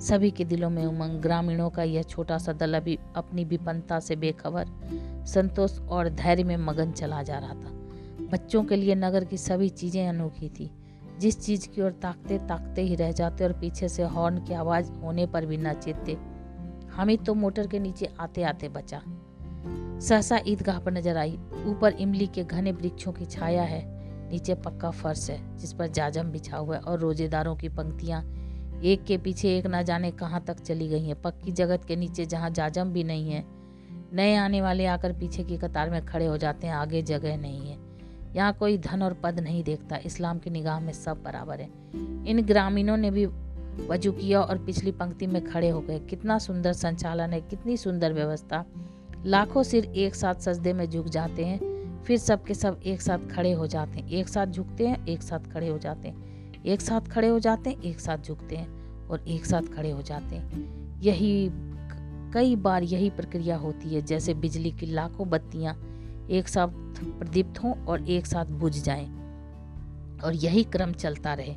सभी 0.00 0.30
के 0.30 0.44
दिलों 0.44 0.70
में 0.70 0.86
उमंग, 0.86 1.20
ग्रामीणों 1.20 1.70
का 1.70 1.82
यह 1.82 2.02
छोटा 2.02 2.38
सा 2.38 2.52
दल 2.52 2.74
अभी 2.74 2.98
अपनी 3.16 3.44
विपन्नता 3.44 4.00
से 4.00 4.16
बेखबर, 4.16 4.66
संतोष 5.26 5.78
और 5.80 6.08
धैर्य 6.08 6.44
में 6.44 6.56
मगन 6.56 6.92
चला 6.92 7.22
जा 7.22 7.38
रहा 7.38 7.54
था। 7.54 7.78
बच्चों 8.32 8.64
के 8.64 8.76
लिए 8.76 8.94
नगर 8.94 9.24
की 9.24 9.36
सभी 9.36 9.68
चीज़ें 9.68 10.08
अनोखी 10.08 10.48
थी। 10.48 10.70
जिस 11.20 11.40
चीज़ 11.40 11.68
की 11.68 11.82
ओर 11.82 11.90
ताकते 11.90 12.38
ताकते 12.38 12.82
ही 12.82 12.94
रह 12.94 13.12
जाते 13.12 13.44
और 13.44 13.52
पीछे 13.52 13.88
से 13.88 14.02
हॉर्न 14.02 14.38
की 14.44 14.54
आवाज़ 14.54 14.92
होने 14.92 15.26
पर 15.26 15.46
भी 15.46 15.56
न 15.56 15.72
चेतते 15.72 16.16
हामिद 16.90 17.24
तो 17.26 17.34
मोटर 17.34 17.66
के 17.66 17.78
नीचे 17.78 18.08
आते 18.20 18.42
आते 18.42 18.68
बचा। 18.68 19.02
सहसा 20.02 20.38
ईदगाह 20.46 20.78
पर 20.78 20.92
नज़र 20.92 21.16
आई। 21.16 21.38
ऊपर 21.66 21.92
इमली 21.94 22.26
के 22.26 22.44
घने 22.44 22.72
वृक्षों 22.72 23.12
की 23.12 23.24
छाया 23.24 23.62
है। 23.62 23.82
नीचे 24.30 24.54
पक्का 24.54 24.90
फर्श 24.90 25.28
है, 25.30 25.38
जिस 25.58 25.72
पर 25.72 25.86
जाजम 25.88 26.30
बिछा 26.30 26.56
हुआ 26.56 26.76
है 26.76 26.82
और 26.82 26.98
रोजेदारों 26.98 27.54
की 27.56 27.68
पंक्तियाँ। 27.68 28.22
एक 28.84 29.04
के 29.04 29.18
पीछे 29.18 29.56
एक 29.58 29.66
ना 29.66 29.82
जाने 29.82 30.10
कहाँ 30.10 30.42
तक 30.44 30.60
चली 30.60 30.88
गई 30.88 31.04
हैं। 31.04 31.20
पक्की 31.22 31.52
जगत 31.52 31.84
के 31.84 31.96
नीचे 31.96 32.26
जहाँ 32.26 32.50
जाजम 32.50 32.92
भी 32.92 33.04
नहीं 33.04 33.30
है, 33.30 33.44
नए 34.12 34.34
आने 34.36 34.60
वाले 34.62 34.86
आकर 34.86 35.12
पीछे 35.12 35.44
की 35.44 35.56
कतार 35.58 35.90
में 35.90 36.04
खड़े 36.06 36.26
हो 36.26 36.36
जाते 36.36 36.66
हैं, 36.66 36.74
आगे 36.74 37.02
जगह 37.04 37.36
नहीं 37.36 37.70
है। 37.70 37.78
यहाँ 38.36 38.52
कोई 38.52 38.78
धन 38.78 39.02
और 39.02 39.14
पद 39.14 39.40
नहीं 39.40 39.62
देखता। 39.64 39.96
इस्लाम 40.06 40.38
की 40.38 40.50
निगाह 40.50 40.80
में 40.80 40.92
सब 40.92 41.22
बराबर 41.22 41.60
है। 41.60 41.68
इन 42.26 42.44
ग्रामीणों 42.46 42.96
ने 42.96 43.10
भी 43.10 43.26
वज़ू 43.26 44.12
किया 44.12 44.40
और 44.40 44.58
पिछली 44.58 44.92
पंक्ति 44.92 45.26
में 45.26 45.44
खड़े 45.44 45.68
हो 45.68 45.80
गए। 45.80 45.98
कितना 46.00 46.38
सुंदर 46.38 46.72
संचालन 46.72 47.32
है, 47.32 47.40
कितनी 47.40 47.76
सुंदर 47.76 48.12
व्यवस्था। 48.12 48.64
लाखों 49.26 49.62
सिर 49.62 49.84
एक 49.84 50.14
साथ 50.14 50.34
सजदे 50.34 50.72
में 50.72 50.90
झुक 50.90 51.06
जाते 51.06 51.44
हैं, 51.44 51.72
फिर 52.02 52.18
सब 52.18 52.44
के 52.44 52.54
सब 52.54 52.80
एक 52.86 53.02
साथ 53.02 53.18
खड़े 53.18 53.52
हो 53.52 53.66
जाते 53.66 53.98
हैं। 53.98 54.08
एक 54.08 54.28
साथ 54.28 54.46
झुकते 54.46 54.86
हैं, 54.86 55.06
एक 55.06 55.22
साथ 55.22 55.38
खड़े 55.38 55.68
हो 55.68 55.78
जाते 55.78 56.08
हैं। 56.08 56.32
एक 56.66 56.80
साथ 56.80 57.00
खड़े 57.00 57.28
हो 57.28 57.38
जाते 57.38 57.70
हैं, 57.70 57.82
एक 57.82 58.00
साथ 58.00 58.18
झुकते 58.18 58.56
हैं 58.56 58.82
और 59.08 59.28
एक 59.28 59.46
साथ 59.46 59.62
खड़े 59.62 59.90
हो 59.90 60.02
जाते 60.02 60.36
हैं। 60.36 61.00
यही 61.00 61.50
कई 62.34 62.56
बार 62.56 62.82
यही 62.82 63.10
प्रक्रिया 63.10 63.56
होती 63.56 63.94
है, 63.94 64.02
जैसे 64.02 64.34
बिजली 64.34 64.70
की 64.70 64.86
लाखों 64.86 65.28
बत्तियाँ 65.28 65.88
एक 66.30 66.48
साथ 66.48 66.68
प्रदीप्त 67.18 67.62
हों 67.62 67.84
और 67.84 68.08
एक 68.08 68.26
साथ 68.26 68.44
बुझ 68.44 68.84
जाएँ। 68.84 69.22
और 70.24 70.34
यही 70.34 70.64
क्रम 70.64 70.92
चलता 70.92 71.34
रहे। 71.34 71.56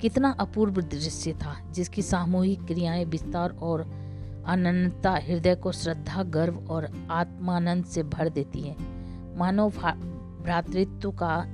कितना 0.00 0.30
अपूर्व 0.30 0.82
दृश्य 0.82 1.32
था, 1.32 1.72
जिसकी 1.72 2.02
सामूहिक 2.02 2.64
क्रियाएँ 2.64 3.04
विस्तार 3.04 3.50
और 3.50 3.99
अनंतता 4.46 5.10
हृदय 5.10 5.54
को 5.54 5.72
श्रद्धा, 5.72 6.22
गर्व 6.22 6.66
और 6.70 7.08
आत्मानंद 7.10 7.84
से 7.84 8.02
भर 8.02 8.28
देती 8.28 8.60
है। 8.60 8.76
मानव 9.36 9.70
भ्रातृत्व 10.42 11.12
का 11.12 11.44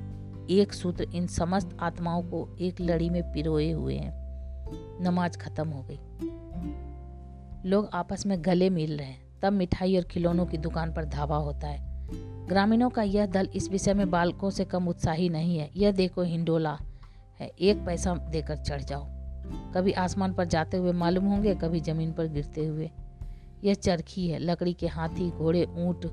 एक 0.51 0.73
सूत्र 0.73 1.05
इन 1.15 1.27
समस्त 1.27 1.77
आत्माओं 1.81 2.23
को 2.23 2.57
एक 2.61 2.81
लड़ी 2.81 3.11
में 3.11 3.33
पिरोए 3.33 3.71
हुए 3.71 3.97
हैं। 3.97 4.27
नमाज़ 5.05 5.39
खत्म 5.39 5.69
हो 5.69 5.87
गई। 5.91 5.99
लोग 7.69 7.91
आपस 7.95 8.27
में 8.27 8.45
गले 8.45 8.71
मिल 8.71 8.99
रहे 8.99 9.07
हैं। 9.07 9.41
तब 9.43 9.53
मिठाई 9.53 9.97
और 9.97 10.03
खिलौनों 10.03 10.47
की 10.47 10.59
दुकान 10.59 10.95
पर 10.95 11.05
धावा 11.05 11.37
होता 11.37 11.69
है। 11.69 12.09
ग्रामीणों 12.47 12.91
का 12.91 13.03
यह 13.03 13.27
दल 13.27 13.49
इस 13.55 13.71
विषय 13.71 13.95
में 13.95 14.11
बालकों 14.11 14.51
से 14.51 14.65
कम 14.65 14.89
उत्साही 14.89 15.29
नहीं 15.29 15.59
है। 15.59 15.71
यह 15.77 15.93
देखो 15.93 16.23
हिंडोला 16.23 16.79
है। 17.41 17.47
एक 17.61 17.87
पैसा 17.87 18.15
देकर 18.15 18.57
चढ़ 18.57 18.83
जाओ। 18.83 19.16
कभी 19.75 19.93
आसमान 19.93 20.33
पर 20.33 20.45
जाते 20.45 20.77
हुए 20.77 20.93
मालूम 20.93 21.25
होंगे 21.25 21.55
कभी 21.55 21.81
ज़मीन 21.81 22.13
पर 22.13 22.27
गिरते 22.27 22.67
हुए। 22.67 22.91
यह 23.65 23.75
चरखी 23.75 24.29
है 24.29 24.39
लकड़ी 24.39 24.73
के 24.73 24.87
हाथी 24.87 25.31
घोड़े 25.31 25.65
ऊँट 25.65 26.07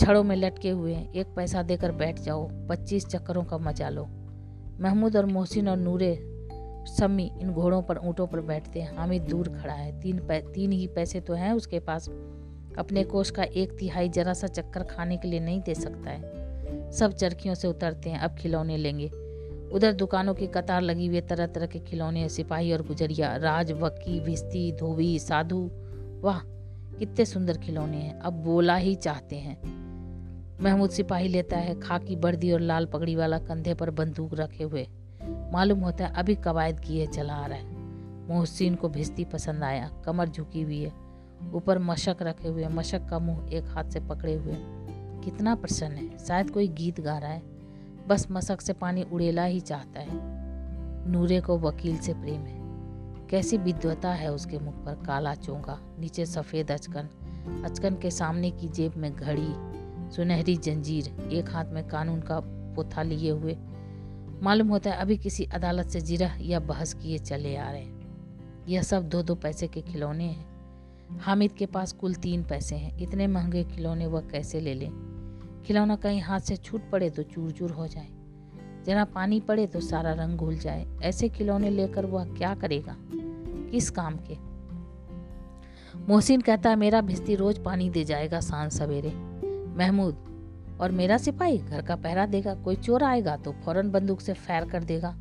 छड़ों 0.00 0.22
में 0.22 0.36
लटके 0.36 0.70
हुए 0.70 0.94
हैं। 0.94 1.12
एक 1.12 1.26
पैसा 1.26 1.62
देकर 1.62 1.92
बैठ 1.92 2.20
जाओ 2.20 2.48
पच्चीस 2.68 3.06
चक्करों 3.06 3.44
का 3.44 3.58
मज़ा 3.58 3.88
लो। 3.88 4.04
महमूद 4.80 5.16
और 5.16 5.26
मोहसिन 5.26 5.68
और 5.68 5.76
नूरे 5.76 6.18
सम्मी 6.88 7.30
इन 7.40 7.52
घोड़ों 7.52 7.82
पर 7.82 7.98
ऊँटों 7.98 8.26
पर 8.26 8.40
बैठते 8.40 8.80
हैं। 8.80 8.96
हामिद 8.96 9.22
दूर 9.22 9.48
खड़ा 9.48 9.74
है। 9.74 10.00
तीन 10.00 10.18
पै, 10.18 10.40
तीन 10.54 10.72
ही 10.72 10.86
पैसे 10.86 11.20
तो 11.20 11.34
हैं 11.34 11.52
उसके 11.52 11.78
पास। 11.78 12.08
अपने 12.78 13.04
कोष 13.04 13.30
का 13.30 13.42
एक 13.42 13.72
तिहाई 13.78 14.08
जरा 14.08 14.32
सा 14.32 14.46
चक्कर 14.46 14.82
खाने 14.82 15.16
के 15.16 15.28
लिए 15.28 15.40
नहीं 15.40 15.60
दे 15.60 15.74
सकता 15.74 16.10
है। 16.10 16.90
सब 16.92 17.12
चरखियों 17.12 17.54
से 17.54 17.68
उतरते 17.68 18.10
हैं 18.10 18.18
अब 18.18 18.34
खिलौने 18.34 18.76
लेंगे। 18.76 19.10
उधर 19.72 19.92
दुकानों 19.92 20.34
की 20.34 20.46
कतार 20.46 20.82
लगी 20.82 21.06
हुई 21.06 21.20
तरह 21.20 21.46
तरह 21.46 21.66
के 21.66 21.78
खिलौने, 21.78 22.28
सिपाही 22.28 22.72
और 22.72 22.82
गुजरिया, 22.82 23.36
राज 23.36 23.72
वक्की 23.72 24.20
भिस्ती 24.20 24.72
धोबी, 24.72 25.18
साधु। 25.18 25.70
वाह, 26.20 26.38
कितने 26.98 27.24
सुंदर 27.24 27.58
खिलौने 27.58 27.96
हैं। 27.96 28.20
अब 28.20 28.32
बोला 28.32 28.76
ही 28.76 28.94
चाहते 28.94 29.36
हैं। 29.36 29.78
महमूद 30.62 30.90
सिपाही 30.90 31.28
लेता 31.28 31.56
है 31.56 31.80
खाकी 31.80 32.16
वर्दी 32.16 32.52
और 32.52 32.60
लाल 32.60 32.86
पगड़ी 32.86 33.16
वाला 33.16 33.38
कंधे 33.38 33.74
पर 33.74 33.90
बंदूक 33.90 34.34
रखे 34.34 34.64
हुए। 34.64 34.88
मालूम 35.52 35.80
होता 35.80 36.06
है 36.06 36.14
अभी 36.14 36.34
कवायद 36.34 36.80
किए 36.80 37.06
चला 37.06 37.34
आ 37.34 37.46
रहा 37.46 37.58
है। 37.58 37.76
मोहसिन 38.28 38.74
को 38.74 38.88
भिस्ती 38.88 39.24
पसंद 39.24 39.62
आया। 39.64 40.02
कमर 40.04 40.28
झुकी 40.28 40.62
हुई 40.62 40.82
है। 40.82 40.92
ऊपर 41.52 41.78
मशक 41.78 42.16
रखे 42.22 42.48
हुए 42.48 42.68
मशक 42.68 43.06
का 43.10 43.18
मुँह 43.18 43.52
एक 43.52 43.64
हाथ 43.64 43.84
से 43.84 44.00
पकड़े 44.00 44.34
हुए 44.34 44.56
कितना 45.24 45.54
प्रसन्न 45.54 45.94
है। 45.94 46.18
शायद 46.18 46.50
कोई 46.50 46.68
गीत 46.68 47.00
गा 47.00 47.18
रहा 47.18 47.30
है। 47.30 47.57
बस 48.08 48.30
मशक 48.30 48.60
से 48.60 48.72
पानी 48.72 49.02
उड़ेला 49.02 49.44
ही 49.44 49.60
चाहता 49.60 50.00
है। 50.00 50.10
नूरे 51.10 51.40
को 51.40 51.58
वकील 51.58 51.96
से 51.96 52.14
प्रेम 52.14 52.40
है। 52.40 52.58
कैसी 53.26 53.56
विद्वता 53.56 54.12
है 54.12 54.32
उसके 54.32 54.58
मुख 54.58 54.74
पर 54.74 54.94
काला 54.94 55.34
चोंगा, 55.34 55.96
नीचे 55.98 56.26
सफ़ेद 56.26 56.70
अचकन। 56.70 57.08
अचकन 57.64 57.94
के 57.94 58.10
सामने 58.10 58.50
की 58.50 58.68
जेब 58.68 58.92
में 58.96 59.16
घड़ी, 59.16 59.54
सुनहरी 60.10 60.56
जंजीर, 60.56 61.30
एक 61.32 61.50
हाथ 61.50 61.64
में 61.64 61.88
कानून 61.88 62.20
का 62.20 62.40
पोथा 62.44 63.02
लिए 63.02 63.30
हुए। 63.30 63.56
मालूम 64.42 64.68
होता 64.68 64.90
है 64.90 64.96
अभी 64.96 65.16
किसी 65.16 65.44
अदालत 65.44 65.86
से 65.86 66.00
जिरह 66.00 66.38
या 66.40 66.60
बहस 66.60 66.94
किए 66.94 67.18
चले 67.18 67.56
आ 67.56 67.70
रहे 67.70 67.82
हैं। 67.82 67.98
यह 68.68 68.82
सब 68.82 69.08
दो 69.08 69.22
दो 69.22 69.34
पैसे 69.34 69.66
के 69.66 69.80
खिलौने 69.80 70.24
हैं। 70.24 70.46
हामिद 71.20 71.52
के 71.52 71.66
पास 71.66 71.92
कुल 71.92 72.14
तीन 72.14 72.44
पैसे 72.44 72.76
हैं। 72.76 72.98
इतने 72.98 73.26
महँगे 73.26 73.64
खिलौने 73.64 74.06
वह 74.06 74.20
कैसे 74.20 74.60
ले 74.60 74.74
लें? 74.74 75.17
खिलौना 75.66 75.96
कहीं 75.96 76.20
हाथ 76.20 76.40
से 76.40 76.56
छूट 76.56 76.90
पड़े 76.90 77.10
तो 77.10 77.22
चूर 77.22 77.50
चूर 77.50 77.70
हो 77.70 77.86
जाए। 77.86 78.08
जरा 78.86 79.04
पानी 79.04 79.40
पड़े 79.40 79.66
तो 79.66 79.80
सारा 79.80 80.12
रंग 80.12 80.38
घुल 80.38 80.58
जाए। 80.58 80.86
ऐसे 81.02 81.28
खिलौने 81.28 81.70
लेकर 81.70 82.06
वह 82.06 82.24
क्या 82.24 82.54
करेगा? 82.54 82.96
किस 83.70 83.90
काम 83.90 84.16
के? 84.16 84.48
मोहसिन 86.08 86.40
कहता, 86.40 86.76
मेरा 86.76 87.00
भिस्ती 87.00 87.34
रोज 87.34 87.64
पानी 87.64 87.90
दे 87.90 88.04
जाएगा 88.04 88.40
साँझ 88.40 88.72
सवेरे। 88.72 89.10
महमूद, 89.76 90.16
और 90.80 90.92
मेरा 90.92 91.18
सिपाही 91.18 91.58
घर 91.58 91.82
का 91.82 91.96
पहरा 91.96 92.26
देगा। 92.26 92.54
कोई 92.54 92.76
चोर 92.76 93.02
आएगा 93.02 93.36
तो 93.36 93.52
फ़ौरन 93.52 93.90
बंदूक 93.90 94.20
से 94.20 94.32
फैर 94.32 94.64
कर 94.64 94.84
देगा। 94.84 95.14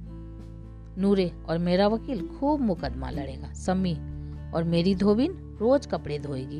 नूरे, 0.97 1.31
और 1.49 1.57
मेरा 1.57 1.87
वकील 1.87 2.27
खूब 2.27 2.59
मुकदमा 2.59 3.09
लड़ेगा। 3.09 3.53
सम्मी, 3.53 3.93
और 4.51 4.63
मेरी 4.63 4.95
धोबिन 4.95 5.57
रोज 5.59 5.85
कपड़े 5.85 6.19
धोएगी। 6.19 6.59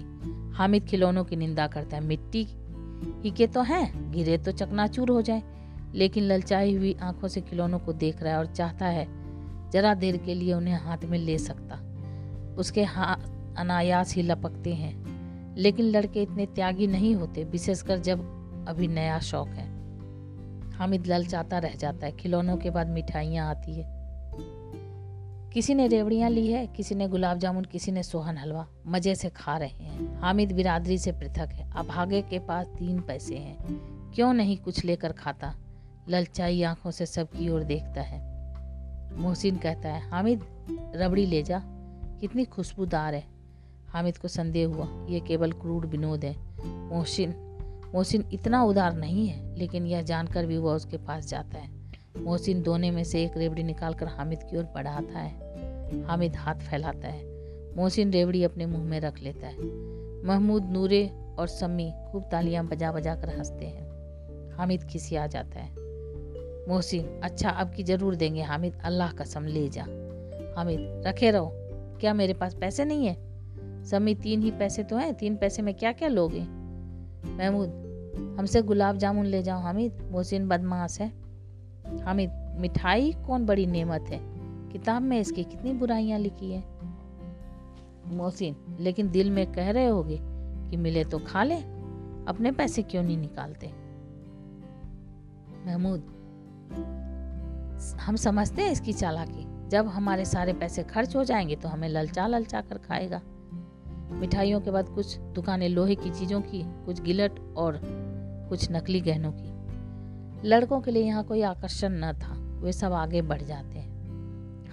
हामिद 0.54 0.86
खिलौनों 0.86 1.24
की 1.24 1.36
निंदा 1.36 1.68
करता 1.68 1.98
है। 1.98 2.04
मिट्टी 2.04 2.48
ही 3.04 3.32
के 3.32 3.48
तो 3.48 3.62
हैं, 3.62 4.12
गिरे 4.12 4.38
तो 4.38 4.52
चकनाचूर 4.52 5.10
हो 5.10 5.22
जाए, 5.22 5.44
लेकिन 5.96 6.24
ललचाई 6.24 6.76
हुई 6.76 6.96
आँखों 7.02 7.28
से 7.28 7.42
खिलौनों 7.42 7.80
को 7.80 7.94
देख 7.94 8.24
रहा 8.24 8.34
है 8.34 8.40
और 8.40 8.46
चाहता 8.46 8.86
है, 8.86 9.08
जरा 9.72 9.94
देर 9.94 10.18
के 10.18 10.34
लिए 10.34 10.54
उन्हें 10.54 10.76
हाथ 10.76 10.98
में 11.06 11.18
ले 11.20 11.38
सकता। 11.38 11.76
उसके 12.56 12.84
हाथ 12.84 13.58
अनायास 13.58 14.16
ही 14.16 14.22
लपकते 14.22 14.74
हैं, 14.74 15.56
लेकिन 15.56 15.86
लड़के 15.86 16.22
इतने 16.22 16.46
त्यागी 16.46 16.88
नहीं 16.88 17.16
होते, 17.16 17.44
विशेषकर 17.44 18.00
जब 18.00 18.20
अभी 18.68 18.88
नया 18.88 19.20
शौक 19.20 19.48
है। 19.48 19.68
हामिद 20.72 21.08
ललचाता 21.08 21.60
रह 21.60 21.76
जाता 21.76 22.06
है, 22.06 22.12
खिलौनों 22.12 22.58
के 22.58 22.70
बाद 22.70 22.90
मिठाइयाँ 22.90 23.50
आती 23.50 23.74
है। 23.74 23.97
किसी 25.58 25.74
ने 25.74 25.88
रेवड़ियाँ 25.88 26.30
ली 26.30 26.52
है, 26.52 26.68
किसी 26.68 26.96
ने 26.96 27.08
गुलाब 27.08 27.38
जामुन, 27.38 27.64
किसी 27.64 27.92
ने 27.92 28.04
सोहन 28.04 28.38
हलवा। 28.38 28.68
मज़े 28.88 29.16
से 29.16 29.30
खा 29.30 29.58
रहे 29.58 29.70
हैं। 29.70 30.20
हामिद 30.20 30.52
बिरादरी 30.52 30.98
से 30.98 31.12
पृथक 31.12 31.50
है। 31.54 31.72
अभागे 31.76 32.22
के 32.22 32.40
पास 32.40 32.68
तीन 32.68 33.02
पैसे 33.02 33.36
हैं। 33.36 33.58
क्यों 34.14 34.34
नहीं 34.34 34.58
कुछ 34.58 34.86
लेकर 34.86 35.12
खाता? 35.12 35.56
ललचाई 36.10 36.64
आँखों 36.64 36.92
से 36.92 37.06
सबकी 37.06 37.50
ओर 37.50 37.64
देखता 37.64 38.02
है। 38.02 38.20
मोहसिन 39.18 39.56
कहता 39.56 39.90
है, 39.90 40.10
हामिद, 40.10 40.42
रबड़ी 40.96 41.26
ले 41.26 41.44
जा। 41.44 41.62
कितनी 42.22 42.46
खुशबूदार 42.46 43.16
है। 43.16 43.24
हामिद 43.88 44.18
को 44.18 44.28
संदेह 44.28 44.68
हुआ, 44.68 45.08
ये 45.10 45.20
केवल 45.20 45.52
क्रूड 45.52 45.86
विनोद 45.86 46.26
है। 46.26 46.36
मोहसिन 46.66 47.30
मोहसिन 47.96 48.30
इतना 48.34 48.64
उदार 48.64 48.94
नहीं 48.94 49.28
है, 49.28 49.58
लेकिन 49.58 49.86
यह 49.86 50.02
जानकर 50.02 50.46
भी 50.46 50.58
वह 50.58 50.74
उसके 50.74 50.98
पास 50.98 51.28
जाता 51.28 51.58
है। 51.58 51.70
मोहसिन 52.18 52.62
दोने 52.62 52.92
में 52.92 53.04
से 53.04 53.24
एक 53.24 53.38
रेवड़ी 53.38 53.64
निकालकर 53.64 54.08
हामिद 54.08 54.44
की 54.44 54.58
ओर 54.58 54.64
बढ़ाता 54.64 55.20
है। 55.20 55.47
हामिद 56.06 56.36
हाथ 56.36 56.56
फैलाता 56.56 57.08
है। 57.08 57.38
मोहसिन 57.78 58.12
रेवड़ी 58.12 58.44
अपने 58.44 58.66
मुँह 58.66 58.84
में 58.84 59.00
रख 59.00 59.22
लेता 59.22 59.48
है। 59.48 59.58
महमूद, 60.26 60.64
नूरे 60.64 61.12
और 61.40 61.48
सम्मी 61.48 61.94
खूब 62.12 62.24
तालियाँ 62.32 62.68
बजा 62.68 62.92
बजा 62.92 63.16
कर 63.16 63.30
हँसते 63.30 63.66
हैं। 63.66 63.88
हामिद 64.58 64.84
खिसी 64.84 65.16
आ 65.16 65.28
जाता 65.28 65.60
है। 65.60 65.88
मोहसिन 66.70 67.22
अच्छा 67.24 67.50
अब 67.50 67.72
की 67.72 67.84
ज़रूर 67.84 68.16
देंगे 68.16 68.42
हामिद, 68.42 68.78
अल्लाह 68.84 69.12
कसम, 69.12 69.44
ले 69.44 69.70
जा। 69.70 69.84
हामिद, 70.58 71.04
रखे 71.08 71.32
रहो। 71.32 71.52
क्या 72.02 72.14
मेरे 72.14 72.34
पास 72.34 72.56
पैसे 72.56 72.86
नहीं 72.86 73.06
है? 73.06 73.18
सम्मी, 73.86 74.16
तीन 74.16 74.42
ही 74.42 74.52
पैसे 74.52 74.84
तो 74.84 74.98
हैं, 74.98 75.14
तीन 75.14 75.36
पैसे 75.36 75.62
में 75.62 75.74
क्या 75.74 75.92
क्या 75.92 76.10
लोगे? 76.10 76.42
महमूद, 77.30 77.70
हमसे 78.40 78.62
गुलाब 78.62 78.98
जामुन 78.98 79.26
ले 79.26 79.44
जाओ 79.44 79.60
हामिद, 79.60 80.10
मोहसिन 80.12 80.48
बदमाश 80.48 81.02
है। 81.02 81.14
हामिद, 82.02 82.58
मिठाई 82.60 83.14
कौन 83.28 83.46
बड़ी 83.46 83.66
नेमत 83.66 84.06
है? 84.10 84.37
किताब 84.78 85.02
में 85.02 85.20
इसकी 85.20 85.44
कितनी 85.44 85.74
बुराइयाँ 85.74 86.20
लिखी 86.20 86.52
है? 86.52 86.64
मोहसिन, 88.08 88.56
लेकिन 88.80 89.10
दिल 89.10 89.32
में 89.32 89.52
कह 89.52 89.72
रहे 89.72 89.86
होगे 89.86 90.20
कि 90.70 90.78
मिले 90.78 91.04
तो 91.04 91.20
खा 91.20 91.44
ले, 91.44 91.56
अपने 92.28 92.52
पैसे 92.52 92.82
क्यों 92.82 93.04
नहीं 93.04 93.18
निकालते? 93.18 93.68
महमूद, 95.66 96.02
हम 98.02 98.16
समझते 98.16 98.62
हैं 98.62 98.72
इसकी 98.72 98.94
चालाकी। 98.94 99.70
जब 99.70 99.88
हमारे 99.88 100.26
सारे 100.26 100.54
पैसे 100.54 100.84
खर्च 100.84 101.16
हो 101.16 101.24
जाएँगे 101.24 101.56
तो 101.56 101.70
हमें 101.70 101.90
ललचा 101.90 102.28
ललचा 102.28 102.62
कर 102.62 102.78
खाएगा। 102.78 103.22
मिठाइयों 104.12 104.62
के 104.62 104.72
बाद 104.72 104.90
कुछ 104.90 105.18
दुकानें 105.18 105.70
लोहे 105.70 105.96
की 105.96 106.10
चीज़ों 106.10 106.42
की, 106.42 106.64
कुछ 106.86 107.02
गिलट 107.02 107.40
और 107.58 107.82
कुछ 108.50 108.72
नकली 108.72 109.02
गहनों 109.02 109.32
की। 109.36 109.58
लड़कों 110.48 110.82
के 110.82 110.92
लिए 110.92 111.04
यहाँ 111.04 111.24
कोई 111.24 111.42
आकर्षण 111.42 111.90
न 111.90 112.14
था, 112.14 112.62
वे 112.62 112.72
सब 112.72 112.94
आगे 112.94 113.22
बढ़ 113.22 113.42
जाते 113.42 113.80
हैं। 113.80 113.87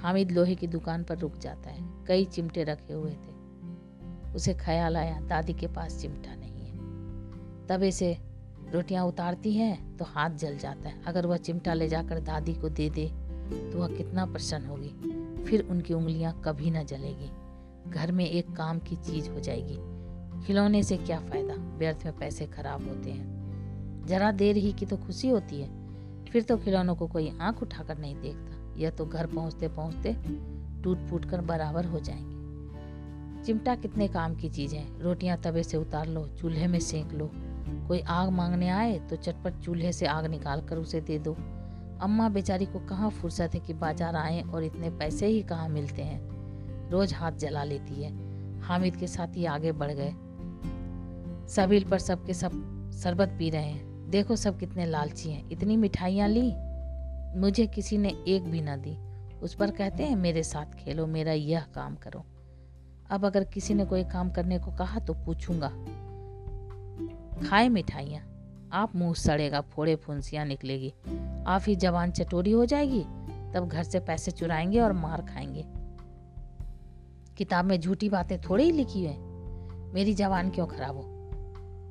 हामिद 0.05 0.33
लोहे 0.33 0.55
की 0.55 0.67
दुकान 0.67 1.05
पर 1.05 1.19
रुक 1.19 1.37
जाता 1.39 1.71
है। 1.71 2.05
कई 2.07 2.25
चिमटे 2.25 2.65
रखे 2.65 2.93
हुए 2.93 3.11
थे। 3.11 4.33
उसे 4.35 4.55
ख्याल 4.55 4.97
आया, 4.97 5.21
दादी 5.21 5.53
के 5.53 5.67
पास 5.67 6.01
चिमटा 6.01 6.35
नहीं 6.35 6.67
है। 6.67 6.79
तवे 7.67 7.91
से 7.93 8.19
रोटियाँ 8.73 9.05
उतारती 9.05 9.53
हैं 9.53 9.97
तो 9.97 10.05
हाथ 10.05 10.31
जल 10.31 10.59
जाता 10.59 10.89
है। 10.89 11.03
अगर 11.05 11.27
वह 11.27 11.37
चिमटा 11.37 11.75
ले 11.75 11.89
जाकर 11.89 12.21
दादी 12.21 12.55
को 12.55 12.69
दे 12.69 12.91
दे 12.91 13.09
तो 13.73 13.79
वह 13.79 13.89
कितना 13.89 14.27
प्रसन्न 14.27 14.67
होगी। 14.67 14.89
फिर 15.45 15.69
उनकी 15.71 15.95
उंगलियाँ 15.95 16.43
कभी 16.45 16.71
ना 16.71 16.83
जलेगी। 16.83 17.31
घर 17.91 18.13
में 18.13 18.27
एक 18.27 18.57
काम 18.57 18.79
की 18.79 18.97
चीज़ 18.97 19.31
हो 19.31 19.41
जाएगी। 19.41 19.77
खिलौने 20.45 20.83
से 20.83 20.97
क्या 20.97 21.21
फ़ायदा? 21.21 21.55
व्यर्थ 21.55 22.03
में 22.05 22.19
पैसे 22.19 22.47
खराब 22.47 22.89
होते 22.89 23.11
हैं। 23.11 24.07
जरा 24.07 24.33
देर 24.33 24.57
ही 24.57 24.73
की 24.73 24.87
तो 24.87 24.97
खुशी 24.97 25.29
होती 25.29 25.61
है। 25.61 25.69
फिर 26.25 26.43
तो 26.43 26.57
खिलौनों 26.57 26.95
को 26.95 27.07
कोई 27.07 27.39
आँख 27.41 27.63
उठाकर 27.63 27.99
नहीं 27.99 28.17
देखता। 28.21 28.54
यह 28.77 28.91
तो 28.91 29.07
घर 29.07 29.27
पहुँचते 29.27 29.69
पहुँचते 29.69 30.17
टूट 30.83 30.99
फूट 30.99 31.25
कर 31.25 31.41
बराबर 31.41 31.85
हो 31.85 32.01
जाएँगे। 32.01 33.43
चिमटा 33.45 33.75
कितने 33.75 34.09
काम 34.09 34.35
की 34.35 34.49
चीज़ 34.49 34.75
है। 34.75 34.87
रोटियाँ 35.01 35.37
तवे 35.39 35.63
से 35.63 35.77
उतार 35.77 36.07
लो, 36.07 36.27
चूल्हे 36.41 36.67
में 36.67 36.79
सेंक 36.81 37.13
लो। 37.13 37.31
कोई 37.89 38.01
आग 38.01 38.29
मांगने 38.29 38.69
आए 38.69 38.99
तो 38.99 39.17
चटपट 39.17 39.61
चूल्हे 39.61 39.93
से 39.93 40.07
आग 40.07 40.27
निकाल 40.27 40.61
कर 40.61 40.77
उसे 40.77 41.01
दे 41.01 41.19
दो। 41.19 41.37
अम्मा 42.01 42.29
बेचारी 42.29 42.67
को 42.67 42.79
कहाँ 42.79 43.11
फुर्सत 43.11 43.51
है 43.55 43.61
कि 43.61 43.75
बाज़ार 43.75 44.17
आए 44.17 44.43
और 44.43 44.65
इतने 44.65 44.91
पैसे 44.91 45.27
ही 45.27 45.43
कहाँ 45.43 45.69
मिलते 45.69 46.03
हैं। 46.03 46.91
रोज 46.91 47.15
हाथ 47.15 47.33
जला 47.33 47.65
लेती 47.65 48.03
है। 48.03 48.13
हामिद 48.61 48.97
के 48.97 49.07
साथ 49.07 49.37
ही 49.37 49.45
आगे 49.45 49.73
बढ़ 49.73 49.93
गए। 49.93 50.13
सबील 51.49 51.85
पर 51.85 51.99
सबके 51.99 52.35
सब 52.35 52.53
शरबत 53.03 53.37
पी 53.39 53.51
रहे 53.51 53.63
हैं। 53.63 54.11
देखो 54.11 54.37
सब 54.37 54.59
कितने 54.59 54.87
लालची 54.87 55.31
हैं। 55.31 55.51
इतनी 55.51 55.77
मिठाइयाँ 55.77 56.29
ली। 56.29 56.51
मुझे 57.37 57.67
किसी 57.67 57.99
ने 57.99 58.09
एक 58.29 58.45
भी 58.45 58.61
ना 58.61 58.77
दी। 58.77 58.99
उस 59.43 59.55
पर 59.55 59.71
कहते 59.71 60.03
हैं, 60.03 60.17
मेरे 60.17 60.43
साथ 60.43 60.67
खेलो, 60.67 61.07
मेरा 61.07 61.33
यह 61.33 61.61
काम 61.61 61.97
करो। 61.97 62.25
अब 63.11 63.25
अगर 63.25 63.45
किसी 63.45 63.75
ने 63.75 63.85
कोई 63.85 64.05
काम 64.05 64.31
करने 64.31 64.59
को 64.59 64.73
कहा 64.73 65.01
तो 65.01 65.15
पूछूँगा। 65.15 65.69
खाए 67.49 67.69
मिठाइयाँ। 67.69 68.31
आप 68.73 68.97
मुँह 68.97 69.15
सड़ेगा, 69.15 69.61
फोड़े 69.61 69.97
फुंसियाँ 69.97 70.47
निकलेगी। 70.47 70.95
आप 71.47 71.63
ही 71.67 71.77
जवान 71.77 72.11
चटोरी 72.11 72.51
हो 72.51 72.65
जाएगी। 72.65 73.05
तब 73.55 73.69
घर 73.73 73.83
से 73.83 74.01
पैसे 74.01 74.31
चुराएँगे 74.31 74.81
और 74.81 74.93
मार 74.93 75.23
खाएँगे। 75.23 75.65
किताब 77.37 77.65
में 77.65 77.81
झूठी 77.81 78.09
बातें 78.09 78.41
थोड़ी 78.41 78.65
ही 78.65 78.73
लिखी 78.73 79.05
है। 79.05 79.17
मेरी 79.93 80.15
जवान 80.15 80.51
क्यों 80.51 80.67
खराब 80.67 80.97
हो? 80.97 81.03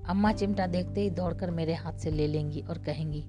अम्मा 0.10 0.32
चिमटा 0.32 0.68
देखते 0.68 1.02
ही 1.02 1.10
दौड़कर 1.10 1.52
मेरे 1.52 1.74
हाथ 1.74 1.94
से 1.94 2.12
ले 2.12 2.28
लेंगी 2.28 2.62
और 2.62 2.78
कहेंगी 2.78 3.26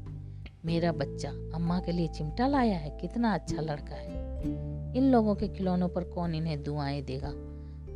मेरा 0.67 0.93
बच्चा 0.93 1.31
अम्मा 1.31 1.81
के 1.81 1.93
लिए 1.93 2.09
चिमटा 2.09 2.47
लाया 2.47 2.77
है, 2.77 2.99
कितना 3.01 3.35
अच्छा 3.35 3.63
लड़का 3.63 3.95
है। 3.95 4.43
इन 4.97 5.11
लोगों 5.13 5.35
के 5.35 5.49
खिलौनों 5.49 5.89
पर 5.89 6.05
कौन 6.05 6.35
इन्हें 6.35 6.63
दुआएँ 6.63 7.03
देगा? 7.03 7.33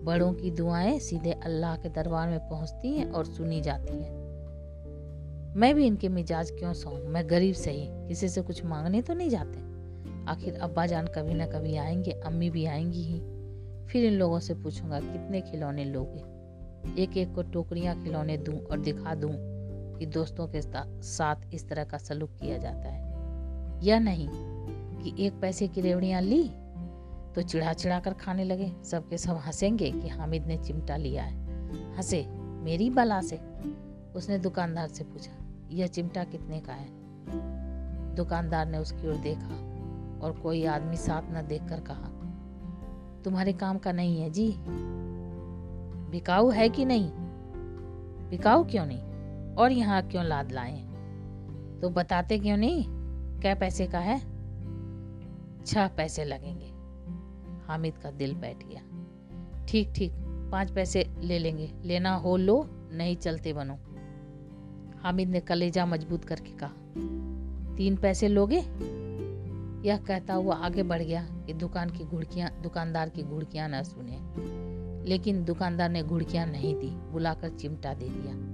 बड़ों 0.05 0.33
की 0.33 0.51
दुआएँ 0.51 0.99
सीधे 0.99 1.33
अल्लाह 1.33 1.77
के 1.77 1.89
दरबार 1.89 2.29
में 2.29 2.39
पहुँचती 2.39 2.99
हैं 2.99 3.11
और 3.11 3.25
सुनी 3.25 3.61
जाती 3.61 3.95
हैं। 3.95 4.13
मैं 5.57 5.75
भी 5.75 5.87
इनके 5.87 6.09
मिजाज 6.09 6.51
क्यों 6.51 6.73
सौ 6.73 6.91
मैं 6.91 7.31
गरीब 7.31 7.55
सही 7.55 8.09
किसी 8.09 8.29
से 8.29 8.43
कुछ 8.43 8.65
मांगने 8.65 9.03
तो 9.03 9.15
नहीं 9.15 9.31
जाते। 9.31 9.59
आखिर 10.31 10.55
अब्बा 10.55 10.87
जान 10.87 11.07
कभी 11.07 11.35
ना 11.35 11.47
कभी 11.47 11.77
आएँगे, 11.77 12.11
अम्मी 12.11 12.51
भी 12.51 12.67
आएँगी 12.67 13.03
ही। 13.03 13.21
फिर 13.87 14.05
इन 14.05 14.13
लोगों 14.13 14.41
से 14.41 14.55
पूछूँगा, 14.55 15.01
कितने 15.01 15.41
खिलौने 15.41 15.85
लोगे? 15.85 16.39
एक 17.03 17.17
एक 17.17 17.35
को 17.35 17.43
टोकरियाँ 17.43 18.03
खिलौने 18.03 18.37
दूँ 18.37 18.59
और 18.65 18.79
दिखा 18.79 19.15
दूँ 19.15 19.48
कि 19.99 20.07
दोस्तों 20.07 20.47
के 20.47 20.61
साथ 21.03 21.55
इस 21.55 21.69
तरह 21.69 21.85
का 21.85 21.99
सलूक 21.99 22.31
किया 22.41 22.59
जाता 22.59 22.89
है। 22.89 23.07
या 23.85 23.99
नहीं 23.99 24.29
कि 24.99 25.15
एक 25.27 25.41
पैसे 25.41 25.69
की 25.69 25.81
रेवड़ियाँ 25.81 26.21
ली 26.21 26.43
तो 27.35 27.43
चिढ़ा 27.43 27.73
चिढ़ा 27.73 27.99
कर 28.01 28.13
खाने 28.13 28.45
लगे। 28.45 28.73
सबके 28.85 29.19
सब 29.19 29.37
हंसेंगे 29.37 29.91
कि 29.91 30.09
हामिद 30.09 30.47
ने 30.47 30.57
चिमटा 30.57 30.97
लिया 30.97 31.25
है। 31.25 31.97
हंसे, 31.97 32.27
मेरी 32.63 32.91
बला 32.91 33.21
से? 33.21 33.41
उसने 34.15 34.39
दुकानदार 34.39 34.89
से 34.89 35.05
पूछा, 35.05 35.33
यह 35.71 35.87
चिमटा 35.87 36.25
कितने 36.25 36.61
का 36.61 36.73
है? 36.73 36.89
दुकानदार 38.15 38.67
ने 38.67 38.79
उसकी 38.79 39.09
ओर 39.09 39.17
देखा 39.17 39.55
और 40.23 40.39
कोई 40.43 40.65
आदमी 40.65 40.97
साथ 40.97 41.23
न 41.31 41.47
देखकर 41.47 41.81
कहा, 41.81 42.09
तुम्हारे 43.25 43.53
काम 43.53 43.79
का 43.79 43.93
नहीं 43.93 44.21
है 44.21 44.31
जी। 44.31 44.55
बिकाऊ 46.11 46.51
है 46.51 46.69
कि 46.69 46.85
नहीं? 46.85 47.11
बिकाऊ 48.31 48.65
क्यों 48.65 48.87
नहीं? 48.87 49.03
और 49.59 49.73
यहाँ 49.73 50.03
क्यों 50.03 50.25
लाद 50.25 50.53
लाए? 50.53 50.83
तो 51.81 51.91
बताते 51.91 52.39
क्यों 52.39 52.57
नहीं? 52.57 52.85
क्या 53.41 53.55
पैसे 53.55 53.87
का 53.87 53.99
है? 53.99 54.19
छह 55.67 55.89
पैसे 55.89 56.25
लगेंगे। 56.25 56.67
हामिद 57.67 57.99
का 57.99 58.11
दिल 58.11 58.35
बैठ 58.35 58.57
गया। 58.67 58.81
ठीक 59.67 59.93
ठीक, 59.97 60.13
पाँच 60.53 60.71
पैसे 60.71 61.11
ले 61.21 61.39
लेंगे। 61.39 61.73
लेना 61.85 62.15
हो 62.15 62.37
लो, 62.37 62.69
नहीं 62.93 63.17
चलते 63.17 63.53
बनो। 63.53 63.79
हामिद 65.03 65.29
ने 65.29 65.41
कलेजा 65.41 65.87
मज़बूत 65.87 66.25
करके 66.25 66.51
कहा, 66.51 66.73
तीन 67.77 67.97
पैसे 67.97 68.29
लोगे? 68.29 68.61
यह 69.89 69.97
कहता 69.97 70.35
हुआ 70.35 70.55
आगे 70.55 70.83
बढ़ 70.83 71.03
गया 71.03 71.23
कि 71.47 71.53
दुकान 71.53 71.91
की 71.91 72.05
घुड़कियाँ, 72.05 72.51
दुकानदार 72.63 73.09
की 73.09 73.23
घुड़कियाँ 73.23 73.69
न 73.69 73.83
सुने। 73.83 74.19
लेकिन 75.09 75.45
दुकानदार 75.45 75.89
ने 75.89 76.03
घुड़कियाँ 76.03 76.47
नहीं 76.47 76.75
दी, 76.75 76.91
बुलाकर 76.91 77.49
चिमटा 77.49 77.95
दे 77.95 78.09
दिया। 78.09 78.48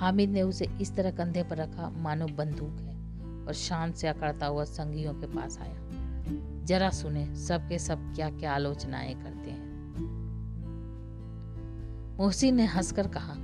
हामिद 0.00 0.30
ने 0.30 0.42
उसे 0.42 0.66
इस 0.80 0.96
तरह 0.96 1.10
कंधे 1.10 1.42
पर 1.42 1.56
रखा, 1.56 1.90
मानो 1.90 2.26
बंदूक 2.26 2.80
है, 2.80 2.96
और 3.46 3.52
शान 3.52 3.92
से 3.92 4.08
अकड़ता 4.08 4.46
हुआ 4.46 4.64
संगियों 4.64 5.14
के 5.14 5.26
पास 5.26 5.58
आया। 5.58 5.74
जरा 6.64 6.90
सुने, 6.90 7.34
सबके 7.34 7.78
सब 7.78 8.14
क्या 8.14 8.30
क्या 8.30 8.54
आलोचनाएँ 8.54 9.14
करते 9.14 9.50
हैं। 9.50 9.70
मोहसिन 12.18 12.54
ने 12.54 12.66
हंसकर 12.66 13.06
कहा, 13.06 13.34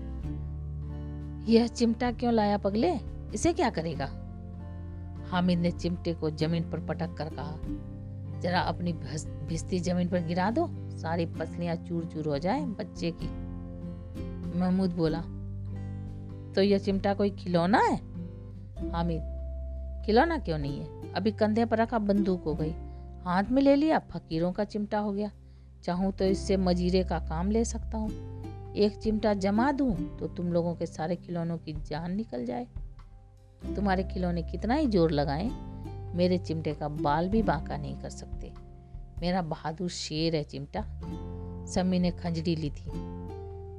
यह 1.53 1.67
चिमटा 1.67 2.13
क्यों 2.13 2.33
लाया 2.33 2.59
पगले? 2.59 3.01
इसे 3.35 3.53
क्या 3.53 3.71
करेगा? 3.71 4.07
हामिद 5.31 5.59
ने 5.59 5.71
चिमटे 5.71 6.15
को 6.15 6.31
ज़मीन 6.31 6.71
पर 6.71 6.81
पटक 6.81 7.15
कर 7.15 7.29
कहा, 7.29 7.59
जरा 8.41 8.61
अपनी 8.61 8.93
भिस्ती 9.47 9.79
ज़मीन 9.79 10.09
पर 10.09 10.21
गिरा 10.21 10.51
दो, 10.51 10.69
सारी 10.73 11.27
पसलियाँ 11.27 11.77
चूर 11.77 12.05
चूर 12.05 12.29
हो 12.29 12.39
जाए 12.39 12.61
बच्चे 12.61 13.11
की। 13.23 13.29
महमूद 14.59 14.91
बोला 14.91 15.25
तो 16.57 16.63
यह 16.63 16.79
चिमटा 16.79 17.15
कोई 17.15 17.31
खिलौना 17.31 17.79
है? 17.79 17.97
हामिद, 18.91 20.03
खिलौना 20.07 20.39
क्यों 20.39 20.59
नहीं 20.59 20.79
है? 20.81 21.13
अभी 21.13 21.33
कंधे 21.33 21.65
पर 21.65 21.79
रखा 21.79 21.99
बंदूक 21.99 22.45
हो 22.45 22.55
गई। 22.55 22.71
हाथ 23.25 23.45
में 23.45 23.63
ले 23.63 23.75
लिया, 23.77 23.99
फकीरों 23.99 24.53
का 24.53 24.65
चिमटा 24.65 24.99
हो 24.99 25.13
गया। 25.13 25.31
चाहूँ 25.85 26.13
तो 26.13 26.25
इससे 26.25 26.57
मजीरे 26.57 27.05
का 27.05 27.19
काम 27.19 27.51
ले 27.51 27.65
सकता 27.65 27.99
हूँ। 27.99 28.75
एक 28.75 28.97
चिमटा 28.97 29.35
जमा 29.35 29.73
दूँ 29.73 30.19
तो 30.19 30.27
तुम 30.27 30.53
लोगों 30.53 30.75
के 30.75 30.87
सारे 30.87 31.17
खिलौनों 31.17 31.59
की 31.59 31.73
जान 31.73 32.13
निकल 32.13 32.45
जाए। 32.45 32.67
तुम्हारे 33.77 34.05
खिलौने 34.05 34.43
कितना 34.43 34.75
ही 34.75 34.87
ज़ोर 34.87 35.11
लगाएँ, 35.11 35.51
मेरे 36.15 36.39
चिमटे 36.39 36.75
का 36.75 36.89
बाल 36.89 37.29
भी 37.29 37.43
बांका 37.43 37.77
नहीं 37.77 37.97
कर 37.97 38.11
सकते। 38.11 38.53
मेरा 39.21 39.43
बहादुर 39.43 39.89
शेर 39.89 40.37
है 40.37 40.43
चिमटा। 40.45 40.85
सम्मी 41.67 41.99
ने 41.99 42.11
खंजड़ी 42.11 42.57
ली 42.57 42.71
थी। 42.71 42.91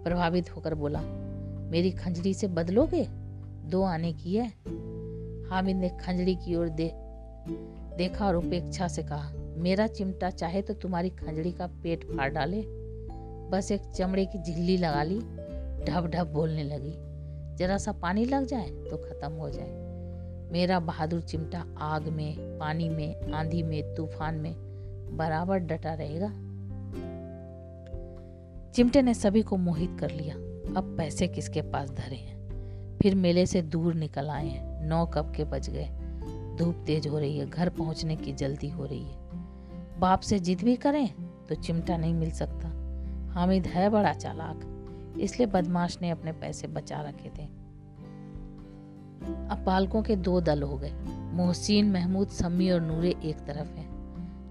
प्रभावित 0.03 0.55
होकर 0.55 0.75
बोला 0.75 1.01
मेरी 1.71 1.91
खंजड़ी 1.91 2.33
से 2.33 2.47
बदलोगे? 2.47 3.05
दो 3.69 3.83
आने 3.83 4.13
की 4.13 4.35
है। 4.35 4.47
हामिद 5.49 5.77
ने 5.77 5.89
खंजड़ी 5.89 6.35
की 6.35 6.55
ओर 6.55 6.69
दे, 6.69 6.91
देखा 7.97 8.25
और 8.27 8.35
उपेक्षा 8.35 8.87
से 8.87 9.03
कहा, 9.03 9.31
मेरा 9.57 9.87
चिमटा 9.87 10.29
चाहे 10.29 10.61
तो 10.61 10.73
तुम्हारी 10.73 11.09
खंजड़ी 11.09 11.51
का 11.51 11.67
पेट 11.83 12.03
फाड़ 12.05 12.29
डाले। 12.31 12.61
बस 13.51 13.71
एक 13.71 13.81
चमड़े 13.95 14.25
की 14.25 14.41
झिल्ली 14.43 14.77
लगा 14.77 15.03
ली 15.03 15.19
ढब 15.85 16.09
ढब 16.13 16.31
बोलने 16.33 16.63
लगी, 16.63 16.93
जरा 17.57 17.77
सा 17.77 17.91
पानी 17.91 18.25
लग 18.25 18.45
जाए 18.45 18.69
तो 18.69 18.97
खत्म 18.97 19.31
हो 19.33 19.49
जाए। 19.49 20.49
मेरा 20.51 20.79
बहादुर 20.79 21.21
चिमटा 21.21 21.65
आग 21.77 22.07
में, 22.07 22.57
पानी 22.59 22.89
में, 22.89 23.31
आंधी 23.31 23.63
में, 23.63 23.95
तूफ़ान 23.95 24.35
में 24.35 24.53
बराबर 25.17 25.59
डटा 25.59 25.93
रहेगा। 25.93 26.29
चिमटे 28.71 29.01
ने 29.01 29.13
सभी 29.13 29.41
को 29.41 29.57
मोहित 29.57 29.97
कर 29.99 30.11
लिया। 30.11 30.35
अब 30.77 30.97
पैसे 30.97 31.27
किसके 31.27 31.61
पास 31.61 31.91
धरे 31.91 32.15
हैं? 32.15 32.37
फिर 33.01 33.15
मेले 33.15 33.45
से 33.45 33.61
दूर 33.61 33.93
निकल 33.93 34.29
आए 34.29 34.47
हैं। 34.47 34.85
नौ 34.85 35.05
कब 35.05 35.33
के 35.35 35.43
बज 35.43 35.69
गए? 35.69 35.89
धूप 36.57 36.83
तेज 36.87 37.07
हो 37.07 37.19
रही 37.19 37.37
है। 37.37 37.49
घर 37.49 37.69
पहुँचने 37.69 38.15
की 38.15 38.33
जल्दी 38.33 38.69
हो 38.69 38.85
रही 38.85 39.03
है। 39.03 39.29
बाप 39.99 40.19
से 40.19 40.39
जिद 40.39 40.61
भी 40.61 40.75
करें 40.75 41.13
तो 41.49 41.55
चिमटा 41.55 41.97
नहीं 41.97 42.13
मिल 42.13 42.31
सकता। 42.31 42.67
हामिद 43.31 43.67
है 43.67 43.89
बड़ा 43.89 44.13
चालाक, 44.13 44.61
इसलिए 45.19 45.47
बदमाश 45.47 45.97
ने 46.01 46.09
अपने 46.09 46.31
पैसे 46.31 46.67
बचा 46.67 47.01
रखे 47.01 47.29
थे। 47.29 47.43
अब 49.49 49.63
पालकों 49.65 50.03
के 50.03 50.15
दो 50.15 50.41
दल 50.41 50.63
हो 50.63 50.77
गए। 50.77 50.93
मोहसिन, 51.33 51.91
महमूद 51.91 52.27
सम्मी 52.27 52.71
और 52.71 52.81
नूरे 52.81 53.15
एक 53.23 53.37
तरफ़ 53.37 53.77
है। 53.77 53.85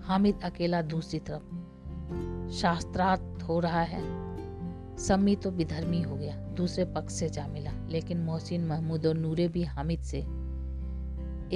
हामिद 0.01 0.41
अकेला 0.45 0.83
दूसरी 0.83 1.19
तरफ़। 1.19 2.51
शास्त्रार्थ 2.51 3.43
हो 3.43 3.59
रहा 3.59 3.83
है। 3.83 4.26
सम्मी 4.99 5.37
तो 5.37 5.51
विधर्मी 5.51 6.03
हो 6.03 6.17
गया, 6.17 6.37
दूसरे 6.37 6.85
पक्ष 6.85 7.15
से 7.15 7.29
जा 7.29 7.47
मिला। 7.47 7.71
लेकिन 7.89 8.19
मोहसिन 8.19 8.65
महमूद 8.65 9.07
और 9.07 9.15
नूरे 9.15 9.49
भी 9.49 9.63
हामिद 9.63 10.01
से। 10.01 10.19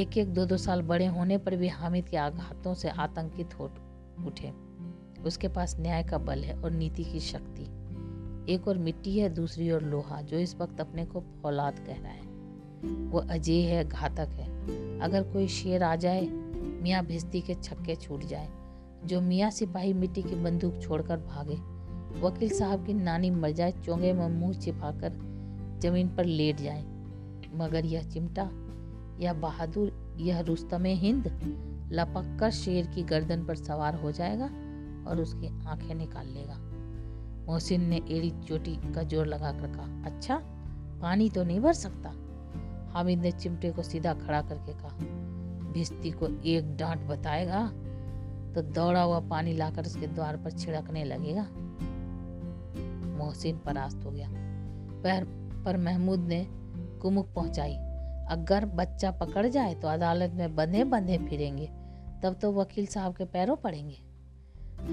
एक 0.00 0.18
एक 0.18 0.35
दो 0.35 0.44
दो 0.44 0.57
साल 0.57 0.83
बड़े 0.83 1.07
होने 1.07 1.38
पर 1.38 1.57
भी 1.57 1.68
हामिद 1.68 2.09
के 2.09 2.16
आघातों 2.16 2.74
से 2.74 2.88
आतंकित 2.88 3.59
हो 3.59 3.64
उठे। 4.26 4.53
उसके 5.22 5.48
पास 5.48 5.76
न्याय 5.81 6.03
का 6.03 6.18
बल 6.18 6.38
है 6.38 6.62
और 6.62 6.70
नीति 6.70 7.05
की 7.05 7.20
शक्ति। 7.20 7.62
एक 8.55 8.68
और 8.68 8.79
मिट्टी 8.79 9.18
है, 9.18 9.29
दूसरी 9.29 9.72
ओर 9.72 9.83
लोहा, 9.83 10.20
जो 10.20 10.38
इस 10.38 10.57
वक्त 10.57 10.81
अपने 10.81 11.05
को 11.05 11.20
फौलाद 11.20 11.79
कह 11.79 11.94
रहा 11.94 12.12
है। 12.12 12.31
वो 13.11 13.18
अजय 13.18 13.61
है, 13.61 13.88
घातक 13.88 14.29
है। 14.29 14.50
अगर 15.00 15.22
कोई 15.22 15.48
शेर 15.48 15.83
आ 15.83 15.96
जाए, 15.96 16.26
मियाँ 16.83 17.07
भिस्ती 17.07 17.40
के 17.40 17.55
छक्के 17.55 17.96
छूट 17.96 18.24
जाए। 18.24 18.48
जो 19.05 19.20
मियाँ 19.20 19.50
सिपाही 19.50 19.92
मिट्टी 19.92 20.22
की 20.22 20.35
बंदूक 20.35 20.81
छोड़कर 20.83 21.16
भागे 21.16 21.69
वकील 22.16 22.51
साहब 22.51 22.87
की 22.87 22.94
नानी 22.94 23.31
मर 23.31 23.51
जाए, 23.51 23.73
चोंगे 23.85 24.12
में 24.12 24.29
मुँह 24.31 24.59
छिपाकर 24.61 25.12
ज़मीन 25.83 26.09
पर 26.09 26.25
लेट 26.25 26.57
जाए। 26.57 26.83
मगर 27.55 27.85
यह 27.87 28.09
चिमटा, 28.11 28.49
यह 29.20 29.33
बहादुर, 29.33 30.16
यह 30.18 30.40
रुस्तम 30.40 30.85
हिंद 30.85 31.27
लपक 31.92 32.37
कर 32.40 32.51
शेर 32.53 32.87
की 32.87 33.03
गर्दन 33.03 33.44
पर 33.44 33.55
सवार 33.57 33.94
हो 33.94 34.12
जाएगा 34.12 34.51
और 35.11 35.20
उसकी 35.20 35.46
आँखें 35.66 35.94
निकाल 35.94 36.27
लेगा। 36.27 36.57
मोहसिन 37.46 37.88
ने 37.88 37.96
एड़ी 37.96 38.31
चोटी 38.49 38.77
का 38.94 39.03
ज़ोर 39.03 39.27
लगाकर 39.27 39.73
कहा 39.73 40.05
अच्छा 40.07 40.37
पानी 41.03 41.29
तो 41.31 41.44
नहीं 41.44 41.61
भर 41.61 41.73
सकता? 41.73 42.12
हामिद 42.92 43.18
ने 43.18 43.33
चिमटे 43.33 43.70
को 43.70 43.83
सीधा 43.83 44.12
खड़ा 44.16 44.40
करके 44.42 44.73
कहा, 44.73 44.96
भिस्ती 45.73 46.11
को 46.11 46.29
एक 46.44 46.77
डांट 46.77 47.01
बताएगा 47.09 47.66
तो 48.55 48.62
दौड़ा 48.70 49.03
हुआ 49.03 49.20
पानी 49.20 49.53
लाकर 49.53 49.87
उसके 49.87 50.07
द्वार 50.07 50.37
पर 50.37 50.51
छिड़कने 50.51 51.05
लगेगा। 51.05 51.46
मोहसिन 53.20 53.59
परास्त 53.59 54.04
हो 54.04 54.11
गया। 54.11 54.28
पैर 55.02 55.24
पर 55.64 55.76
महमूद 55.76 56.20
ने 56.20 56.44
कुमुक 57.02 57.33
पहुंचाई। 57.35 57.76
अगर 58.30 58.64
बच्चा 58.66 59.11
पकड़ 59.11 59.46
जाए 59.46 59.74
तो 59.74 59.88
अदालत 59.88 60.33
में 60.33 60.54
बंधे 60.56 60.85
बंधे 60.85 61.18
फिरेंगे, 61.18 61.66
तब 62.22 62.38
तो 62.42 62.52
वकील 62.52 62.87
साहब 62.87 63.14
के 63.14 63.24
पैरों 63.24 63.56
पड़ेंगे। 63.56 63.98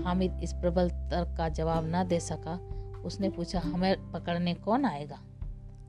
हामिद 0.04 0.40
इस 0.44 0.54
प्रबल 0.54 0.90
तर्क 0.90 1.38
का 1.38 1.50
जवाब 1.50 1.84
न 1.88 2.04
दे 2.08 2.20
सका। 2.20 2.60
उसने 3.06 3.30
पूछा, 3.30 3.60
हमें 3.60 4.12
पकड़ने 4.12 4.54
कौन 4.54 4.86
आएगा? 4.86 5.20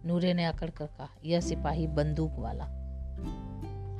नूरे 0.07 0.35
ने 0.35 0.44
अकड़ 0.44 0.70
कर 0.70 0.87
कहा, 0.87 1.09
यह 1.24 1.40
सिपाही 1.40 1.87
बंदूक 1.87 2.33
वाला। 2.38 2.64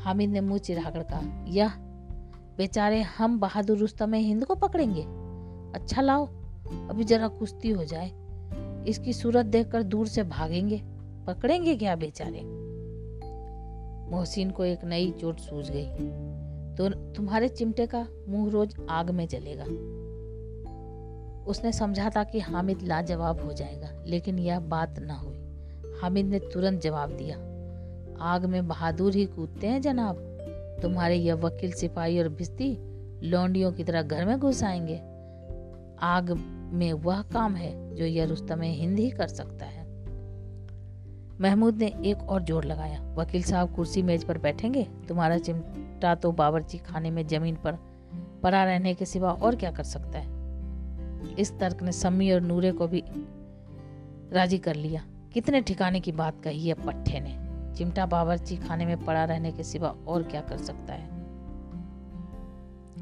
हामिद 0.05 0.31
ने 0.31 0.41
मुँह 0.41 0.59
चिढ़ाकर 0.59 1.03
कहा, 1.03 1.45
यह 1.49 1.73
बेचारे 2.57 3.03
हम 3.03 3.39
बहादुर 3.41 3.79
रुस्तम 3.79 4.15
हिंद 4.15 4.45
को 4.45 4.55
पकड़ेंगे? 4.55 5.03
अच्छा 5.75 6.03
लाओ, 6.03 6.27
अभी 6.91 7.05
जरा 7.05 7.29
कुश्ती 7.29 7.71
हो 7.71 7.85
जाए। 7.85 8.11
इसकी 8.89 9.13
सूरत 9.13 9.47
देखकर 9.47 9.83
दूर 9.83 10.07
से 10.07 10.23
भागेंगे? 10.23 10.83
पकड़ेंगे 11.27 11.77
क्या 11.77 11.97
बेचारे? 11.97 12.41
मोहसिन 14.11 14.51
को 14.51 14.65
एक 14.65 14.85
नई 14.85 15.11
चोट 15.11 15.39
सूझ 15.39 15.71
गई। 15.71 15.87
तो 16.77 16.89
तुम्हारे 17.13 17.49
चिमटे 17.49 17.87
का 17.87 18.07
मुँह 18.29 18.51
रोज 18.51 18.75
आग 18.91 19.11
में 19.11 19.29
जलेगा। 19.29 19.65
उसने 21.45 21.73
समझा 21.73 22.11
था 22.17 22.25
कि 22.25 22.41
हामिद 22.41 22.83
लाजवाब 22.83 23.41
हो 23.41 23.53
जाएगा, 23.53 24.05
लेकिन 24.07 24.39
यह 24.39 24.61
बात 24.61 24.99
न 24.99 25.11
हुई। 25.11 25.45
हामिद 26.03 26.27
ने 26.27 26.39
तुरंत 26.39 26.81
जवाब 26.81 27.11
दिया, 27.11 27.37
आग 28.25 28.45
में 28.45 28.69
बहादुर 28.69 29.15
ही 29.15 29.27
कूदते 29.27 29.67
हैं 29.67 29.83
जनाब। 29.83 30.17
तुम्हारे 30.83 31.17
यह 31.17 31.35
वकील 31.35 31.73
सिपाही 31.73 32.19
और 32.19 32.29
भिस्ती 32.29 32.79
लौंडियों 33.29 33.73
की 33.73 33.85
तरह 33.85 34.03
घर 34.03 34.25
में 34.25 34.39
घुस 34.39 34.63
आएँगे। 34.65 34.97
आग 36.03 36.55
में 36.73 36.93
वह 36.93 37.23
काम 37.23 37.55
है 37.55 37.95
जो 37.95 38.05
यह 38.05 38.25
रुस्तम 38.25 38.61
हिंद 38.61 38.99
ही 38.99 39.11
कर 39.11 39.27
सकता 39.27 39.67
है। 39.67 39.87
महमूद 41.41 41.77
ने 41.77 41.87
एक 41.87 42.23
और 42.23 42.43
ज़ोर 42.43 42.65
लगाया। 42.65 43.15
वकील 43.15 43.43
साहब 43.43 43.75
कुर्सी 43.75 44.03
मेज 44.03 44.25
पर 44.25 44.39
बैठेंगे? 44.39 44.89
तुम्हारा 45.09 45.39
चिमटा 45.39 46.15
तो 46.15 46.33
बावर्ची 46.33 46.79
खाने 46.79 47.11
में 47.11 47.27
ज़मीन 47.27 47.57
पर 47.57 47.73
पड़ा 48.43 48.65
रहने 48.65 48.95
के 48.95 49.05
सिवा 49.05 49.33
और 49.33 49.57
क्या 49.57 49.71
कर 49.71 49.83
सकता 49.83 50.19
है? 50.19 50.39
इस 51.39 51.59
तर्क 51.59 51.83
ने 51.83 51.93
सम्मी 51.93 52.33
और 52.33 52.41
नूरे 52.41 52.73
को 52.73 52.87
भी 52.89 53.05
राज़ी 54.33 54.59
कर 54.59 54.75
लिया। 54.75 55.05
कितने 55.33 55.61
ठिकाने 55.61 56.01
की 56.01 56.13
बात 56.13 56.43
कही 56.45 56.69
है 56.69 56.75
पट्टे 56.75 57.21
ने। 57.21 57.49
चिमटा 57.75 58.07
बावर्ची 58.07 58.57
खाने 58.57 58.87
में 58.87 59.05
पड़ा 59.05 59.25
रहने 59.25 59.53
के 59.53 59.63
सिवा 59.63 59.89
और 59.89 60.23
क्या 60.23 60.41
कर 60.41 60.57
सकता 60.57 60.93
है? 60.93 61.07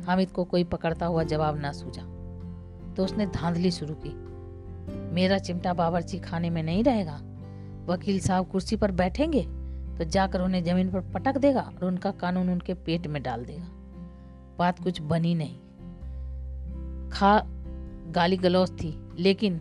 हामिद 0.05 0.31
को 0.31 0.45
कोई 0.45 0.65
पकड़ता 0.65 1.07
हुआ 1.07 1.23
जवाब 1.23 1.59
ना 1.59 1.73
सूझा। 1.73 2.16
तो 2.97 3.05
उसने 3.05 3.27
धांधली 3.27 3.71
शुरू 3.71 3.95
की। 3.95 4.11
मेरा 5.15 5.39
चिमटा 5.39 5.73
बावर्ची 5.73 6.19
खाने 6.19 6.51
में 6.51 6.63
नहीं 6.63 6.85
रहेगा। 6.85 7.21
वकील 7.87 8.21
साहब 8.21 8.47
कुर्सी 8.47 8.77
पर 8.77 8.91
बैठेंगे 8.91 9.43
तो 9.99 10.05
जाकर 10.05 10.41
उन्हें 10.41 10.65
ज़मीन 10.65 10.91
पर 10.91 11.01
पटक 11.01 11.39
देगा 11.39 11.61
और 11.61 11.85
उनका 11.85 12.11
कानून 12.11 12.51
उनके 12.51 12.75
पेट 12.75 13.07
में 13.07 13.23
डाल 13.23 13.45
देगा। 13.45 13.69
बात 14.59 14.83
कुछ 14.83 15.01
बनी 15.01 15.35
नहीं। 15.35 15.57
खा, 17.11 17.43
गाली 18.11 18.37
गलौज 18.37 18.71
थी, 18.71 19.13
लेकिन 19.19 19.61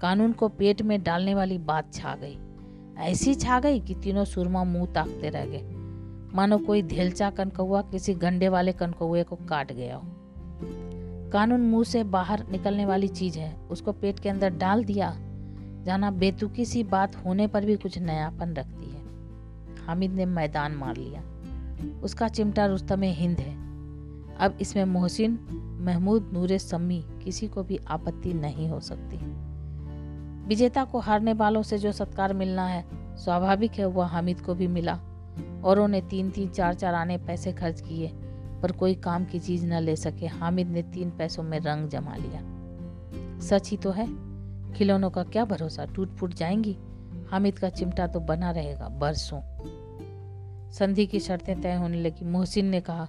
कानून 0.00 0.32
को 0.32 0.48
पेट 0.48 0.82
में 0.82 1.02
डालने 1.02 1.34
वाली 1.34 1.58
बात 1.58 1.92
छा 1.94 2.16
गई। 2.16 2.38
ऐसी 2.98 3.34
छा 3.34 3.60
गई 3.60 3.80
कि 3.80 3.94
तीनों 3.94 4.24
सुरमा 4.24 4.64
मुँह 4.64 4.86
ताकते 4.86 5.30
रह 5.30 5.46
गए। 5.46 5.62
मानो 6.34 6.58
कोई 6.58 6.82
धेलचा 6.82 7.30
कनकौआ 7.30 7.82
किसी 7.82 8.14
गंडे 8.14 8.48
वाले 8.48 8.72
कनकौए 8.72 9.22
को 9.22 9.36
काट 9.36 9.72
गया 9.72 9.96
हो। 9.96 10.21
कानून 11.32 11.60
मुँह 11.60 11.84
से 11.84 12.04
बाहर 12.04 12.46
निकलने 12.50 12.86
वाली 12.86 13.08
चीज़ 13.08 13.38
है। 13.38 13.56
उसको 13.70 13.92
पेट 13.92 14.20
के 14.20 14.28
अंदर 14.28 14.50
डाल 14.50 14.84
दिया। 14.84 15.16
जाना 15.82 16.10
बेतुकी 16.10 16.64
सी 16.64 16.84
बात 16.84 17.16
होने 17.16 17.46
पर 17.46 17.64
भी 17.64 17.76
कुछ 17.76 17.98
नयापन 17.98 18.54
रखती 18.54 18.90
है। 18.90 19.02
हामिद 19.86 20.10
ने 20.10 20.26
मैदान 20.26 20.72
मार 20.72 20.96
लिया। 20.96 21.22
उसका 22.00 22.28
चिमटा 22.28 22.66
रुस्तम 22.66 23.02
हिंद 23.02 23.38
है। 23.38 23.52
अब 24.36 24.58
इसमें 24.60 24.84
मोहसिन, 24.84 25.38
महमूद, 25.82 26.30
नूरे, 26.32 26.58
सम्मी 26.58 27.04
किसी 27.24 27.48
को 27.48 27.62
भी 27.62 27.80
आपत्ति 27.88 28.34
नहीं 28.34 28.68
हो 28.68 28.80
सकती। 28.80 29.16
विजेता 30.48 30.84
को 30.84 30.98
हारने 30.98 31.32
वालों 31.32 31.62
से 31.62 31.78
जो 31.78 31.92
सत्कार 31.92 32.34
मिलना 32.34 32.66
है, 32.66 32.84
स्वाभाविक 33.16 33.72
है 33.72 33.86
वह 33.86 34.06
हामिद 34.06 34.40
को 34.40 34.54
भी 34.54 34.66
मिला। 34.66 35.00
औरों 35.64 35.88
ने 35.88 36.00
तीन 36.00 36.30
तीन 36.30 36.48
चार 36.48 36.74
चार 36.74 36.94
आने 36.94 37.18
पैसे 37.18 37.52
खर्च 37.52 37.80
किए। 37.80 38.12
पर 38.62 38.72
कोई 38.72 38.94
काम 38.94 39.24
की 39.24 39.38
चीज़ 39.38 39.66
न 39.66 39.80
ले 39.80 39.96
सके, 39.96 40.26
हामिद 40.26 40.68
ने 40.68 40.82
तीन 40.82 41.10
पैसों 41.10 41.42
में 41.42 41.60
रंग 41.60 41.88
जमा 41.88 42.16
लिया। 42.16 42.62
सच 43.40 43.70
ही 43.70 43.76
तो 43.76 43.90
है, 43.90 44.32
खिलौनों 44.72 45.10
का 45.10 45.22
क्या 45.22 45.44
भरोसा? 45.44 45.84
टूट 45.84 46.08
फूट 46.08 46.34
जाएँगी? 46.34 46.76
हामिद 47.30 47.58
का 47.58 47.68
चिमटा 47.68 48.06
तो 48.06 48.20
बना 48.20 48.50
रहेगा 48.50 48.88
बरसों। 48.88 49.40
संधि 50.70 51.06
की 51.06 51.20
शर्तें 51.20 51.60
तय 51.60 51.74
होने 51.74 52.00
लगी। 52.00 52.24
मोहसिन 52.24 52.66
ने 52.66 52.80
कहा, 52.80 53.08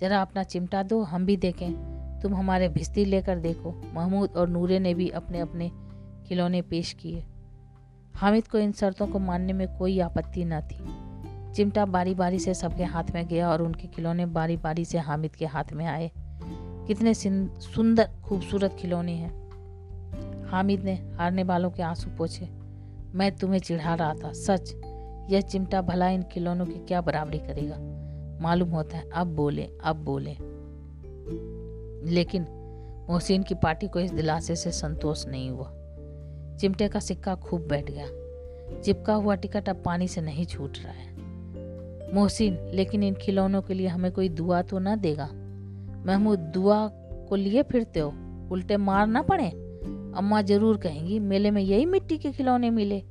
जरा 0.00 0.22
अपना 0.22 0.42
चिमटा 0.42 0.82
दो, 0.82 1.02
हम 1.02 1.26
भी 1.26 1.36
देखें। 1.36 1.94
तुम 2.22 2.34
हमारे 2.34 2.68
भिस्ती 2.68 3.04
लेकर 3.04 3.38
देखो। 3.38 3.90
महमूद 3.94 4.30
और 4.30 4.48
नूरे 4.48 4.78
ने 4.78 4.94
भी 4.94 5.08
अपने 5.08 5.38
अपने 5.38 5.70
खिलौने 6.26 6.62
पेश 6.62 6.92
किए। 6.92 7.24
हामिद 8.14 8.48
को 8.48 8.58
इन 8.58 8.72
शर्तों 8.72 9.06
को 9.06 9.18
मानने 9.18 9.52
में 9.52 9.78
कोई 9.78 10.00
आपत्ति 10.00 10.44
न 10.44 10.60
थी। 10.60 11.03
चिमटा 11.54 11.84
बारी 11.84 12.14
बारी 12.14 12.38
से 12.38 12.54
सबके 12.54 12.84
हाथ 12.84 13.04
में 13.14 13.26
गया 13.26 13.50
और 13.50 13.62
उनके 13.62 13.88
खिलौने 13.88 14.26
बारी 14.26 14.56
बारी 14.56 14.84
से 14.84 14.98
हामिद 14.98 15.36
के 15.36 15.46
हाथ 15.46 15.64
में 15.72 15.86
आए। 15.86 16.10
कितने 16.86 17.14
सुंदर, 17.14 18.10
खूबसूरत 18.24 18.76
खिलौने 18.78 19.12
हैं। 19.12 19.44
हामिद 20.50 20.80
ने 20.80 20.94
हारने 20.94 21.42
वालों 21.42 21.70
के 21.70 21.82
आँसू 21.82 22.10
पोछे। 22.10 22.48
मैं 23.14 23.36
तुम्हें 23.36 23.60
चिढ़ा 23.60 23.94
रहा 23.94 24.14
था, 24.14 24.32
सच। 24.32 24.74
यह 25.30 25.40
चिमटा 25.40 25.82
भला 25.82 26.08
इन 26.08 26.22
खिलौनों 26.22 26.66
की 26.66 26.86
क्या 26.86 27.00
बराबरी 27.00 27.38
करेगा? 27.38 27.76
मालूम 28.42 28.70
होता 28.70 28.96
है, 28.96 29.10
अब 29.10 29.26
बोले 29.26 29.68
अब 29.84 29.96
बोले। 29.96 30.36
लेकिन 32.10 32.42
मोहसिन 33.10 33.42
की 33.42 33.54
पार्टी 33.54 33.88
को 33.88 34.00
इस 34.00 34.12
दिलासे 34.12 34.56
से 34.56 34.72
संतोष 34.72 35.26
नहीं 35.26 35.50
हुआ। 35.50 35.70
चिमटे 36.56 36.88
का 36.88 37.00
सिक्का 37.00 37.34
खूब 37.34 37.66
बैठ 37.68 37.90
गया। 37.90 38.06
चिपका 38.80 39.14
हुआ 39.14 39.34
टिकट 39.34 39.68
अब 39.68 39.82
पानी 39.84 40.08
से 40.08 40.20
नहीं 40.20 40.46
छूट 40.46 40.78
रहा 40.78 40.92
है। 40.92 41.13
मोहसिन, 42.12 42.58
लेकिन 42.74 43.02
इन 43.02 43.14
खिलौनों 43.14 43.62
के 43.62 43.74
लिए 43.74 43.86
हमें 43.86 44.12
कोई 44.12 44.28
दुआ 44.28 44.62
तो 44.62 44.78
ना 44.78 44.96
देगा। 44.96 45.28
महमूद, 46.06 46.38
दुआ 46.38 46.88
को 47.28 47.36
लिए 47.36 47.62
फिरते 47.62 48.00
हो? 48.00 48.14
उल्टे 48.50 48.76
मार 48.76 49.06
ना 49.06 49.22
पड़े? 49.22 49.48
अम्मा 50.16 50.42
ज़रूर 50.42 50.76
कहेंगी, 50.76 51.18
मेले 51.18 51.50
में 51.50 51.62
यही 51.62 51.86
मिट्टी 51.86 52.18
के 52.18 52.32
खिलौने 52.32 52.70
मिले। 52.70 53.02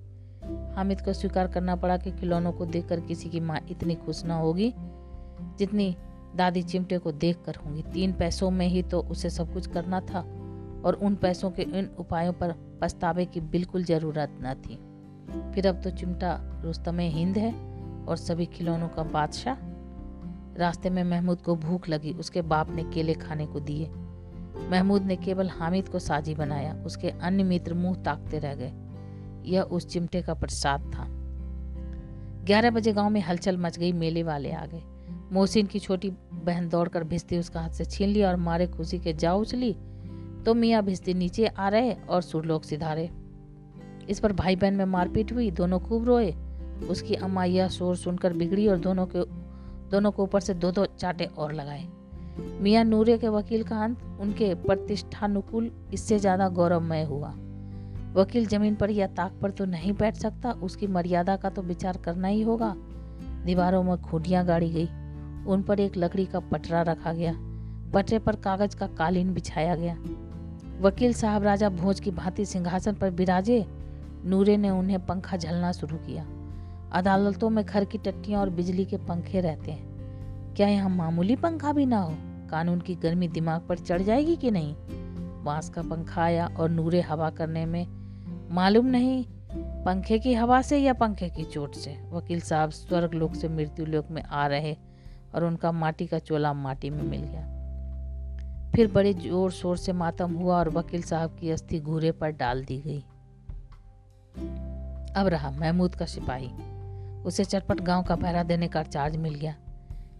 हामिद 0.75 1.01
को 1.01 1.13
स्वीकार 1.13 1.47
करना 1.47 1.75
पड़ा 1.75 1.97
कि 1.97 2.11
खिलौनों 2.11 2.51
को 2.51 2.65
देखकर 2.65 2.99
किसी 2.99 3.29
की 3.29 3.39
माँ 3.39 3.59
इतनी 3.71 3.95
खुश 3.95 4.25
ना 4.25 4.35
होगी 4.35 4.73
जितनी 5.57 5.95
दादी 6.35 6.63
चिमटे 6.63 6.97
को 6.97 7.11
देख 7.11 7.37
कर 7.45 7.55
होंगी। 7.55 7.81
तीन 7.81 8.13
पैसों 8.13 8.51
में 8.51 8.67
ही 8.67 8.83
तो 8.83 9.01
उसे 9.01 9.29
सब 9.29 9.53
कुछ 9.53 9.67
करना 9.67 9.99
था 9.99 10.19
और 10.85 10.93
उन 10.93 11.15
पैसों 11.15 11.51
के 11.51 11.61
इन 11.61 11.89
उपायों 11.99 12.33
पर 12.33 12.53
पछतावे 12.81 13.25
की 13.25 13.41
बिल्कुल 13.41 13.83
ज़रूरत 13.83 14.37
न 14.41 14.53
थी। 14.53 14.75
फिर 15.53 15.67
अब 15.67 15.81
तो 15.81 15.89
चिमटा 15.89 16.61
रुस्तम 16.63 16.99
हिंद 16.99 17.37
है। 17.37 17.72
और 18.07 18.17
सभी 18.17 18.45
खिलौनों 18.45 18.87
का 18.87 19.03
बादशाह। 19.03 19.55
रास्ते 20.57 20.89
में 20.89 21.03
महमूद 21.03 21.41
को 21.41 21.55
भूख 21.55 21.89
लगी, 21.89 22.13
उसके 22.13 22.41
बाप 22.41 22.75
ने 22.75 22.83
केले 22.83 23.13
खाने 23.13 23.45
को 23.45 23.59
दिए। 23.59 23.89
महमूद 24.69 25.01
ने 25.01 25.15
केवल 25.15 25.49
हामिद 25.49 25.89
को 25.89 25.99
साजी 25.99 26.35
बनाया, 26.35 26.83
उसके 26.85 27.09
अन्य 27.09 27.43
मित्र 27.43 27.73
मुँह 27.73 27.95
ताकते 27.95 28.39
रह 28.39 28.55
गए। 28.55 28.73
यह 29.45 29.61
उस 29.61 29.87
चिमटे 29.87 30.21
का 30.21 30.33
प्रसाद 30.33 30.81
था। 30.81 31.05
ग्यारह 32.43 32.69
बजे 32.69 32.93
गाँव 32.93 33.09
में 33.09 33.21
हलचल 33.21 33.57
मच 33.57 33.79
गई, 33.79 33.91
मेले 33.91 34.23
वाले 34.23 34.51
आ 34.51 34.65
गए। 34.65 34.81
मोहसिन 35.31 35.65
की 35.65 35.79
छोटी 35.79 36.09
बहन 36.33 36.69
दौड़कर 36.69 37.03
भिस्ती 37.03 37.37
उसका 37.37 37.61
हाथ 37.61 37.69
से 37.69 37.85
छीन 37.85 38.09
लिया 38.09 38.29
और 38.29 38.35
मारे 38.35 38.67
खुशी 38.67 38.99
के 38.99 39.13
जा 39.13 39.33
उछली। 39.33 39.73
तो 40.45 40.53
मियाँ 40.53 40.83
भिस्ती 40.83 41.13
नीचे 41.13 41.45
आ 41.47 41.69
रहे 41.69 41.93
और 41.93 42.21
सुरलोक 42.21 42.63
सिधारे। 42.63 43.09
इस 44.09 44.19
पर 44.19 44.33
भाई 44.33 44.55
बहन 44.55 44.73
में 44.73 44.85
मारपीट 44.85 45.33
हुई, 45.33 45.51
दोनों 45.51 45.79
खूब 45.79 46.05
रोए। 46.05 46.35
उसकी 46.89 47.15
अम्मा 47.15 47.43
यह 47.43 47.67
शोर 47.67 47.95
सुनकर 47.95 48.33
बिगड़ी 48.33 48.67
और 48.67 48.77
दोनों 48.77 49.05
के, 49.05 49.23
दोनों 49.89 50.11
को 50.11 50.23
ऊपर 50.23 50.39
से 50.39 50.53
दो 50.53 50.71
दो 50.71 50.85
चाटे 50.85 51.25
और 51.25 51.53
लगाए। 51.53 51.87
मियाँ 52.61 52.83
नूरे 52.83 53.17
के 53.17 53.27
वकील 53.27 53.63
का 53.63 53.83
अंत 53.83 54.03
उनके 54.21 54.53
प्रतिष्ठानुकूल, 54.55 55.71
इससे 55.93 56.19
ज़्यादा 56.19 56.47
गौरवमय 56.49 57.03
हुआ। 57.03 57.33
वकील 58.15 58.45
ज़मीन 58.45 58.75
पर 58.75 58.91
या 58.91 59.07
ताक 59.07 59.39
पर 59.41 59.51
तो 59.51 59.65
नहीं 59.65 59.93
बैठ 59.93 60.15
सकता, 60.15 60.51
उसकी 60.51 60.87
मर्यादा 60.87 61.35
का 61.35 61.49
तो 61.49 61.61
विचार 61.61 61.97
करना 61.97 62.27
ही 62.27 62.41
होगा। 62.41 62.73
दीवारों 63.45 63.83
में 63.83 64.01
खूटियाँ 64.01 64.45
गाड़ी 64.45 64.69
गई, 64.69 64.85
उन 65.47 65.63
पर 65.67 65.79
एक 65.79 65.97
लकड़ी 65.97 66.25
का 66.25 66.39
पटरा 66.39 66.81
रखा 66.81 67.13
गया, 67.13 67.33
पटरे 67.93 68.19
पर 68.19 68.35
कागज़ 68.35 68.75
का 68.77 68.87
कालीन 68.87 69.33
बिछाया 69.33 69.75
गया। 69.75 69.97
वकील 70.81 71.13
साहब 71.13 71.43
राजा 71.43 71.69
भोज 71.69 71.99
की 71.99 72.11
भांति 72.11 72.45
सिंहासन 72.45 72.93
पर 72.93 73.09
बिराजे 73.11 73.65
नूरे 74.25 74.57
ने 74.57 74.69
उन्हें 74.69 75.05
पंखा 75.05 75.37
झलना 75.37 75.71
शुरू 75.71 75.97
किया। 75.97 76.25
अदालतों 76.93 77.49
में 77.49 77.65
घर 77.65 77.85
की 77.85 77.97
टट्टियाँ 77.97 78.41
और 78.41 78.49
बिजली 78.49 78.85
के 78.85 78.97
पंखे 78.97 79.41
रहते 79.41 79.71
हैं। 79.71 79.93
क्या 80.55 80.67
यहाँ 80.67 80.89
मामूली 80.89 81.35
पंखा 81.35 81.73
भी 81.73 81.85
ना 81.85 81.99
हो? 81.99 82.17
कानून 82.49 82.79
की 82.79 82.95
गर्मी 82.95 83.27
दिमाग 83.27 83.61
पर 83.61 83.77
चढ़ 83.77 84.01
जाएगी 84.01 84.35
कि 84.35 84.51
नहीं? 84.51 84.75
बाँस 85.43 85.69
का 85.69 85.81
पंखा 85.81 86.23
आया 86.23 86.47
और 86.59 86.69
नूरे 86.69 87.01
हवा 87.01 87.29
करने 87.29 87.65
में 87.65 87.87
मालूम 88.51 88.85
नहीं, 88.85 89.25
पंखे 89.83 90.19
की 90.19 90.33
हवा 90.33 90.61
से 90.61 90.77
या 90.77 90.93
पंखे 90.93 91.29
की 91.29 91.43
चोट 91.43 91.75
से? 91.75 91.97
वकील 92.11 92.41
साहब 92.41 92.69
स्वर्ग 92.69 93.13
लोक 93.13 93.35
से 93.35 93.47
मृत्यु 93.47 93.85
लोक 93.85 94.11
में 94.11 94.23
आ 94.23 94.47
रहे 94.47 94.75
और 95.35 95.43
उनका 95.43 95.71
माटी 95.71 96.07
का 96.07 96.19
चोला 96.19 96.53
माटी 96.53 96.89
में 96.89 97.03
मिल 97.03 97.21
गया। 97.21 97.49
फिर 98.75 98.91
बड़े 98.91 99.13
ज़ोर 99.13 99.51
शोर 99.51 99.77
से 99.77 99.93
मातम 99.93 100.33
हुआ 100.33 100.59
और 100.59 100.69
वकील 100.69 101.01
साहब 101.01 101.37
की 101.39 101.51
अस्थि 101.51 101.79
घूरे 101.79 102.11
पर 102.11 102.29
डाल 102.29 102.65
दी 102.65 102.77
गई। 102.77 103.01
अब 105.15 105.27
रहा 105.27 105.51
महमूद 105.51 105.95
का 105.95 106.05
सिपाही। 106.05 106.51
उसे 107.25 107.43
चटपट 107.43 107.81
गाँव 107.81 108.03
का 108.03 108.15
पहरा 108.15 108.43
देने 108.43 108.67
का 108.67 108.83
चार्ज 108.83 109.17
मिल 109.17 109.35
गया। 109.35 109.55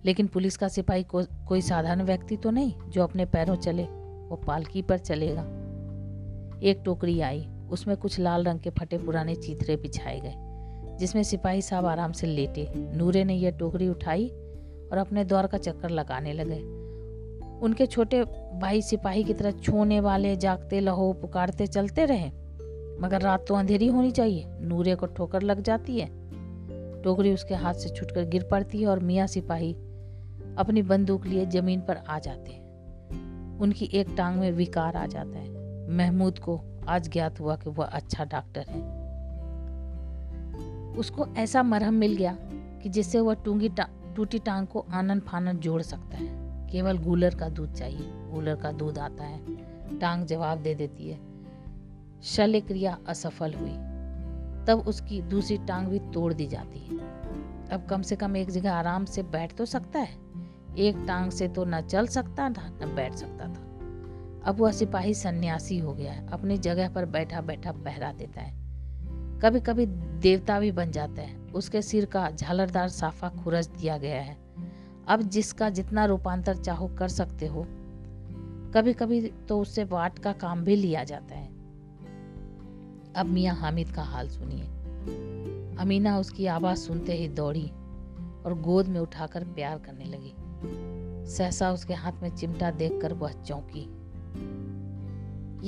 लेकिन 0.05 0.27
पुलिस 0.27 0.57
का 0.57 0.67
सिपाही 0.67 1.03
को, 1.03 1.23
कोई 1.47 1.61
साधारण 1.61 2.01
व्यक्ति 2.01 2.37
तो 2.37 2.51
नहीं 2.51 2.73
जो 2.89 3.03
अपने 3.03 3.25
पैरों 3.25 3.55
चले 3.55 3.83
वो 3.83 4.41
पालकी 4.47 4.81
पर 4.81 4.97
चलेगा। 4.97 5.41
एक 6.63 6.81
टोकरी 6.85 7.21
आई 7.21 7.47
उसमें 7.71 7.97
कुछ 7.97 8.19
लाल 8.19 8.43
रंग 8.43 8.59
के 8.59 8.69
फटे 8.69 8.97
पुराने 8.97 9.35
चीतरे 9.35 9.75
बिछाए 9.75 10.19
गए 10.19 10.97
जिसमें 10.97 11.23
सिपाही 11.23 11.61
साहब 11.61 11.85
आराम 11.85 12.11
से 12.11 12.27
लेटे। 12.27 12.67
नूरे 12.75 13.23
ने 13.23 13.33
यह 13.33 13.51
टोकरी 13.51 13.87
उठाई 13.87 14.27
और 14.91 14.97
अपने 14.97 15.25
द्वार 15.25 15.47
का 15.47 15.57
चक्कर 15.57 15.89
लगाने 15.89 16.33
लगे। 16.33 16.59
उनके 17.59 17.85
छोटे 17.85 18.23
भाई 18.53 18.81
सिपाही 18.81 19.23
की 19.23 19.33
तरह 19.33 19.51
छूने 19.51 19.99
वाले 19.99 20.35
जागते 20.35 20.79
लहो 20.79 21.13
पुकारते 21.13 21.67
चलते 21.67 22.05
रहे। 22.05 22.27
मगर 23.01 23.21
रात 23.21 23.45
तो 23.47 23.55
अंधेरी 23.55 23.87
होनी 23.87 24.11
चाहिए 24.11 24.45
नूरे 24.47 24.95
को 24.95 25.05
ठोकर 25.05 25.41
लग 25.41 25.61
जाती 25.61 25.99
है। 25.99 26.22
टोकरी 27.03 27.33
उसके 27.33 27.55
हाथ 27.55 27.73
से 27.73 27.89
छुटकर 27.89 28.25
गिर 28.25 28.47
पड़ती 28.51 28.81
है 28.81 28.87
और 28.87 28.99
मियाँ 28.99 29.27
सिपाही 29.27 29.73
अपनी 30.57 30.81
बंदूक 30.81 31.25
लिए 31.25 31.45
ज़मीन 31.45 31.81
पर 31.81 31.97
आ 31.97 32.19
जाते 32.19 32.51
हैं। 32.51 32.63
उनकी 33.59 33.85
एक 33.85 34.07
टांग 34.17 34.39
में 34.39 34.51
विकार 34.51 34.95
आ 34.97 35.05
जाता 35.05 35.39
है। 35.39 35.49
महमूद 35.89 36.39
को 36.39 36.61
आज 36.87 37.09
ज्ञात 37.09 37.39
हुआ 37.39 37.55
कि 37.55 37.69
वह 37.69 37.85
अच्छा 37.85 38.25
डॉक्टर 38.25 38.65
है। 38.69 39.03
उसको 40.95 41.27
ऐसा 41.27 41.63
मरहम 41.63 41.93
मिल 41.93 42.15
गया 42.15 42.37
कि 42.51 42.89
जिससे 42.89 43.19
वह 43.19 43.33
टूँगी 43.33 43.69
टूटी 43.79 44.39
टांग 44.39 44.67
को 44.67 44.85
आनंद 44.91 45.21
फानन 45.21 45.57
जोड़ 45.57 45.81
सकता 45.81 46.17
है। 46.17 46.43
केवल 46.67 46.97
गूलर 46.97 47.35
का 47.35 47.49
दूध 47.49 47.73
चाहिए। 47.73 48.31
गूलर 48.31 48.55
का 48.55 48.71
दूध 48.71 48.97
आता 48.97 49.23
है। 49.23 49.39
टांग 49.99 50.25
जवाब 50.25 50.57
दे 50.57 50.75
देती 50.75 51.09
है। 51.09 51.19
शल्य 52.23 52.61
क्रिया 52.61 52.97
असफल 53.07 53.53
हुई। 53.53 53.92
तब 54.67 54.79
उसकी 54.87 55.21
दूसरी 55.21 55.57
टांग 55.57 55.87
भी 55.87 55.99
तोड़ 55.99 56.33
दी 56.33 56.47
जाती 56.47 56.79
है। 56.79 56.97
अब 57.69 57.87
कम 57.89 58.01
से 58.01 58.15
कम 58.15 58.37
एक 58.37 58.49
जगह 58.49 58.73
आराम 58.73 59.05
से 59.05 59.23
बैठ 59.23 59.55
तो 59.55 59.65
सकता 59.65 59.99
है। 59.99 60.17
एक 60.77 61.03
टांग 61.07 61.31
से 61.31 61.47
तो 61.47 61.65
न 61.65 61.81
चल 61.81 62.07
सकता 62.07 62.49
था 62.49 62.79
न 62.83 62.93
बैठ 62.95 63.13
सकता 63.13 63.45
था। 63.45 63.69
अब 64.45 64.55
वह 64.59 64.71
सिपाही 64.71 65.13
सन्यासी 65.13 65.77
हो 65.77 65.93
गया 65.93 66.13
है, 66.13 66.27
अपनी 66.27 66.57
जगह 66.57 66.89
पर 66.89 67.05
बैठा 67.05 67.41
बैठा 67.41 67.71
पहरा 67.71 68.13
देता 68.13 68.41
है। 68.41 68.63
कभी 69.39 69.59
कभी 69.59 69.85
देवता 69.85 70.59
भी 70.59 70.71
बन 70.71 70.91
जाता 70.91 71.21
है। 71.21 71.35
उसके 71.35 71.81
सिर 71.81 72.05
का 72.05 72.31
झालरदार 72.31 72.89
साफा 72.89 73.29
खुरच 73.29 73.67
दिया 73.67 73.97
गया 73.97 74.21
है। 74.21 74.37
अब 75.07 75.21
जिसका 75.21 75.69
जितना 75.69 76.05
रूपांतर 76.05 76.55
चाहो 76.55 76.87
कर 76.87 77.07
सकते 77.07 77.47
हो। 77.47 77.67
कभी 78.75 78.93
कभी 78.93 79.21
तो 79.21 79.59
उससे 79.59 79.83
वाट 79.83 80.19
का 80.19 80.33
काम 80.33 80.63
भी 80.63 80.75
लिया 80.75 81.03
जाता 81.03 81.35
है। 81.35 81.62
अब 83.15 83.25
मियाँ 83.25 83.55
हामिद 83.55 83.91
का 83.91 84.03
हाल 84.03 84.27
सुनिए। 84.27 84.63
अमीना 85.77 86.19
उसकी 86.19 86.45
आवाज़ 86.45 86.77
सुनते 86.77 87.13
ही 87.13 87.27
दौड़ी 87.27 87.67
और 88.45 88.59
गोद 88.61 88.87
में 88.87 88.99
उठाकर 88.99 89.43
प्यार 89.43 89.79
करने 89.79 90.05
लगी। 90.05 90.33
सहसा 91.31 91.71
उसके 91.71 91.93
हाथ 91.93 92.11
में 92.21 92.35
चिमटा 92.35 92.71
देखकर 92.71 93.13
वह 93.13 93.31
चौंकी। 93.31 93.89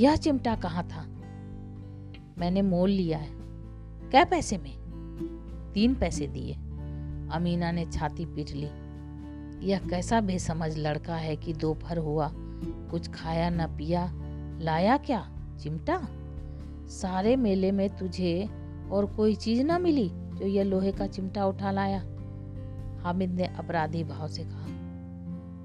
यह 0.02 0.16
चिमटा 0.16 0.56
कहाँ 0.56 0.84
था? 0.84 1.06
मैंने 2.38 2.62
मोल 2.62 2.90
लिया 2.90 3.18
है। 3.18 3.30
क्या 4.10 4.26
पैसे 4.26 4.58
में? 4.58 4.78
तीन 5.74 5.96
पैसे 5.96 6.28
दिए। 6.28 6.54
अमीना 7.32 7.72
ने 7.72 7.86
छाती 7.86 8.26
पीट 8.26 8.50
ली। 8.50 8.70
यह 9.68 9.80
कैसा 9.80 10.22
बेसमझ 10.22 10.78
लड़का 10.78 11.16
है 11.16 11.36
कि 11.36 11.54
दोपहर 11.54 11.98
हुआ 11.98 12.32
कुछ 12.92 13.10
खाया 13.10 13.50
न 13.50 13.78
पिया, 13.78 14.12
लाया 14.62 14.98
क्या 14.98 15.32
चिमटा? 15.60 16.08
सारे 16.88 17.36
मेले 17.36 17.72
में 17.72 17.98
तुझे 17.98 18.50
और 18.92 19.06
कोई 19.06 19.36
चीज़ 19.36 19.64
ना 19.64 19.78
मिली 19.78 20.10
जो 20.10 20.46
यह 20.46 20.64
लोहे 20.64 20.92
का 20.92 21.08
चिमटा 21.08 21.46
उठा 21.46 21.72
लाया? 21.72 22.00
हामिद 23.02 23.32
ने 23.32 23.46
अपराधी 23.46 24.04
भाव 24.04 24.28
से 24.28 24.44
कहा, 24.44 24.66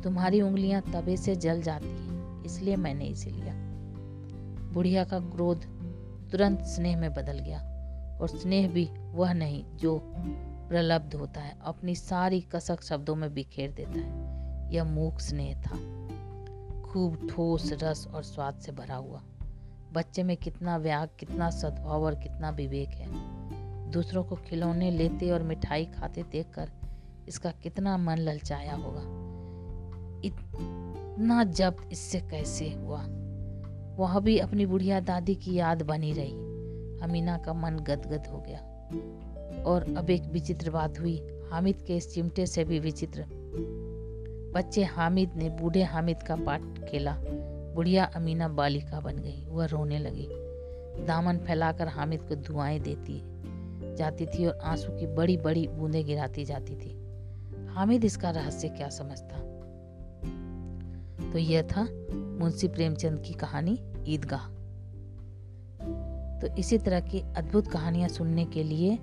तुम्हारी 0.02 0.40
उंगलियाँ 0.40 0.83
तबे 0.83 1.16
से 1.16 1.37
जल 1.37 1.62
जाती 1.62 1.88
हैं, 1.88 2.44
इसलिए 2.44 2.76
मैंने 2.76 3.04
इसे 3.04 3.30
लिया। 3.30 3.54
बुढ़िया 4.72 5.04
का 5.04 5.20
क्रोध 5.20 5.64
तुरंत 6.33 6.61
स्नेह 6.61 6.96
में 6.96 7.14
बदल 7.14 7.38
गया 7.38 7.59
और 8.20 8.28
स्नेह 8.28 8.68
भी 8.68 8.88
वह 9.12 9.33
नहीं, 9.33 9.64
जो 9.76 10.00
प्रलब्ध 10.68 11.14
होता 11.14 11.40
है, 11.40 11.59
अपनी 11.64 11.94
सारी 11.94 12.40
कसक 12.40 12.83
शब्दों 12.83 13.14
में 13.14 13.35
बिखेर 13.35 13.70
देता 13.70 13.98
है। 13.98 14.74
यह 14.74 14.85
मूक 14.85 15.20
स्नेह 15.20 15.61
था। 15.61 15.76
खूब 16.83 17.28
ठोस 17.30 17.72
रस 17.83 18.09
और 18.14 18.22
स्वाद 18.22 18.54
से 18.54 18.72
भरा 18.72 18.96
हुआ। 18.96 19.22
बच्चे 19.92 20.22
में 20.22 20.37
कितना 20.37 20.76
व्याग, 20.76 21.09
कितना 21.18 21.50
सद्भाव 21.50 22.05
और 22.05 22.14
कितना 22.14 22.50
विवेक 22.50 22.88
है। 22.88 23.40
दूसरों 23.90 24.24
को 24.24 24.37
खिलौने 24.37 24.90
लेते 24.90 25.31
और 25.31 25.42
मिठाई 25.42 25.85
खाते 25.85 26.22
देखकर 26.22 26.70
इसका 27.29 27.50
कितना 27.50 27.96
मन 27.96 28.16
ललचाया 28.16 28.74
होगा। 28.74 29.00
इतना 30.24 31.44
जब्त 31.44 31.88
इससे 31.92 32.20
कैसे 32.20 32.70
हुआ? 32.70 33.07
वह 33.96 34.20
भी 34.20 34.38
अपनी 34.38 34.66
बुढ़िया 34.66 35.00
दादी 35.00 35.35
की 35.35 35.55
याद 35.55 35.83
बनी 35.83 36.12
रही। 36.12 36.33
अमीना 37.00 37.38
का 37.38 37.53
मन 37.53 37.76
गदगद 37.76 38.26
हो 38.26 38.38
गया। 38.38 38.59
और 39.62 39.94
अब 39.96 40.11
एक 40.11 40.22
विचित्र 40.22 40.70
बात 40.70 41.00
हुई। 41.00 41.26
हामिद 41.53 41.85
के 41.87 41.96
इस 41.96 42.14
चिमटे 42.14 42.46
से 42.46 42.64
भी 42.64 42.79
विचित्र। 42.79 43.24
बच्चे 44.55 44.85
हामिद 44.85 45.33
ने 45.37 45.48
बूढ़े 45.48 45.83
हामिद 45.83 46.22
का 46.22 46.37
पाठ 46.37 46.61
खेला। 46.61 47.22
बुढ़िया 47.74 48.04
अमीना 48.04 48.48
बालिका 48.48 49.00
बन 49.00 49.16
गई। 49.16 49.44
वह 49.48 49.66
रोने 49.66 49.98
लगी। 49.98 50.28
दामन 51.06 51.38
फैलाकर 51.38 51.88
हामिद 51.88 52.22
को 52.22 52.35
दुआएँ 52.35 52.80
देती, 52.80 53.22
जाती 53.96 54.26
थी 54.26 54.46
और 54.46 54.59
आँसू 54.64 54.92
की 54.92 55.06
बड़ी 55.06 55.37
बड़ी 55.37 55.68
बूंदें 55.68 56.06
गिराती 56.06 56.44
जाती 56.44 56.76
थी। 56.76 57.00
हामिद 57.66 58.04
इसका 58.04 58.30
रहस्य 58.30 58.68
क्या 58.68 58.88
समझता? 58.88 59.40
तो 61.33 61.38
यह 61.38 61.62
था 61.62 61.88
मुंशी 62.14 62.68
प्रेमचंद 62.68 63.20
की 63.20 63.33
कहानी 63.33 63.78
ईदगाह। 64.06 64.48
तो 66.40 66.46
इसी 66.56 66.78
तरह 66.78 67.00
की 67.00 67.20
अद्भुत 67.20 67.66
कहानियाँ 67.66 68.09
सुनने 68.09 68.44
के 68.44 68.62
लिए 68.62 68.96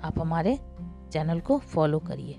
आप 0.00 0.14
हमारे 0.18 0.58
चैनल 1.12 1.40
को 1.40 1.58
फॉलो 1.58 1.98
करिए। 1.98 2.38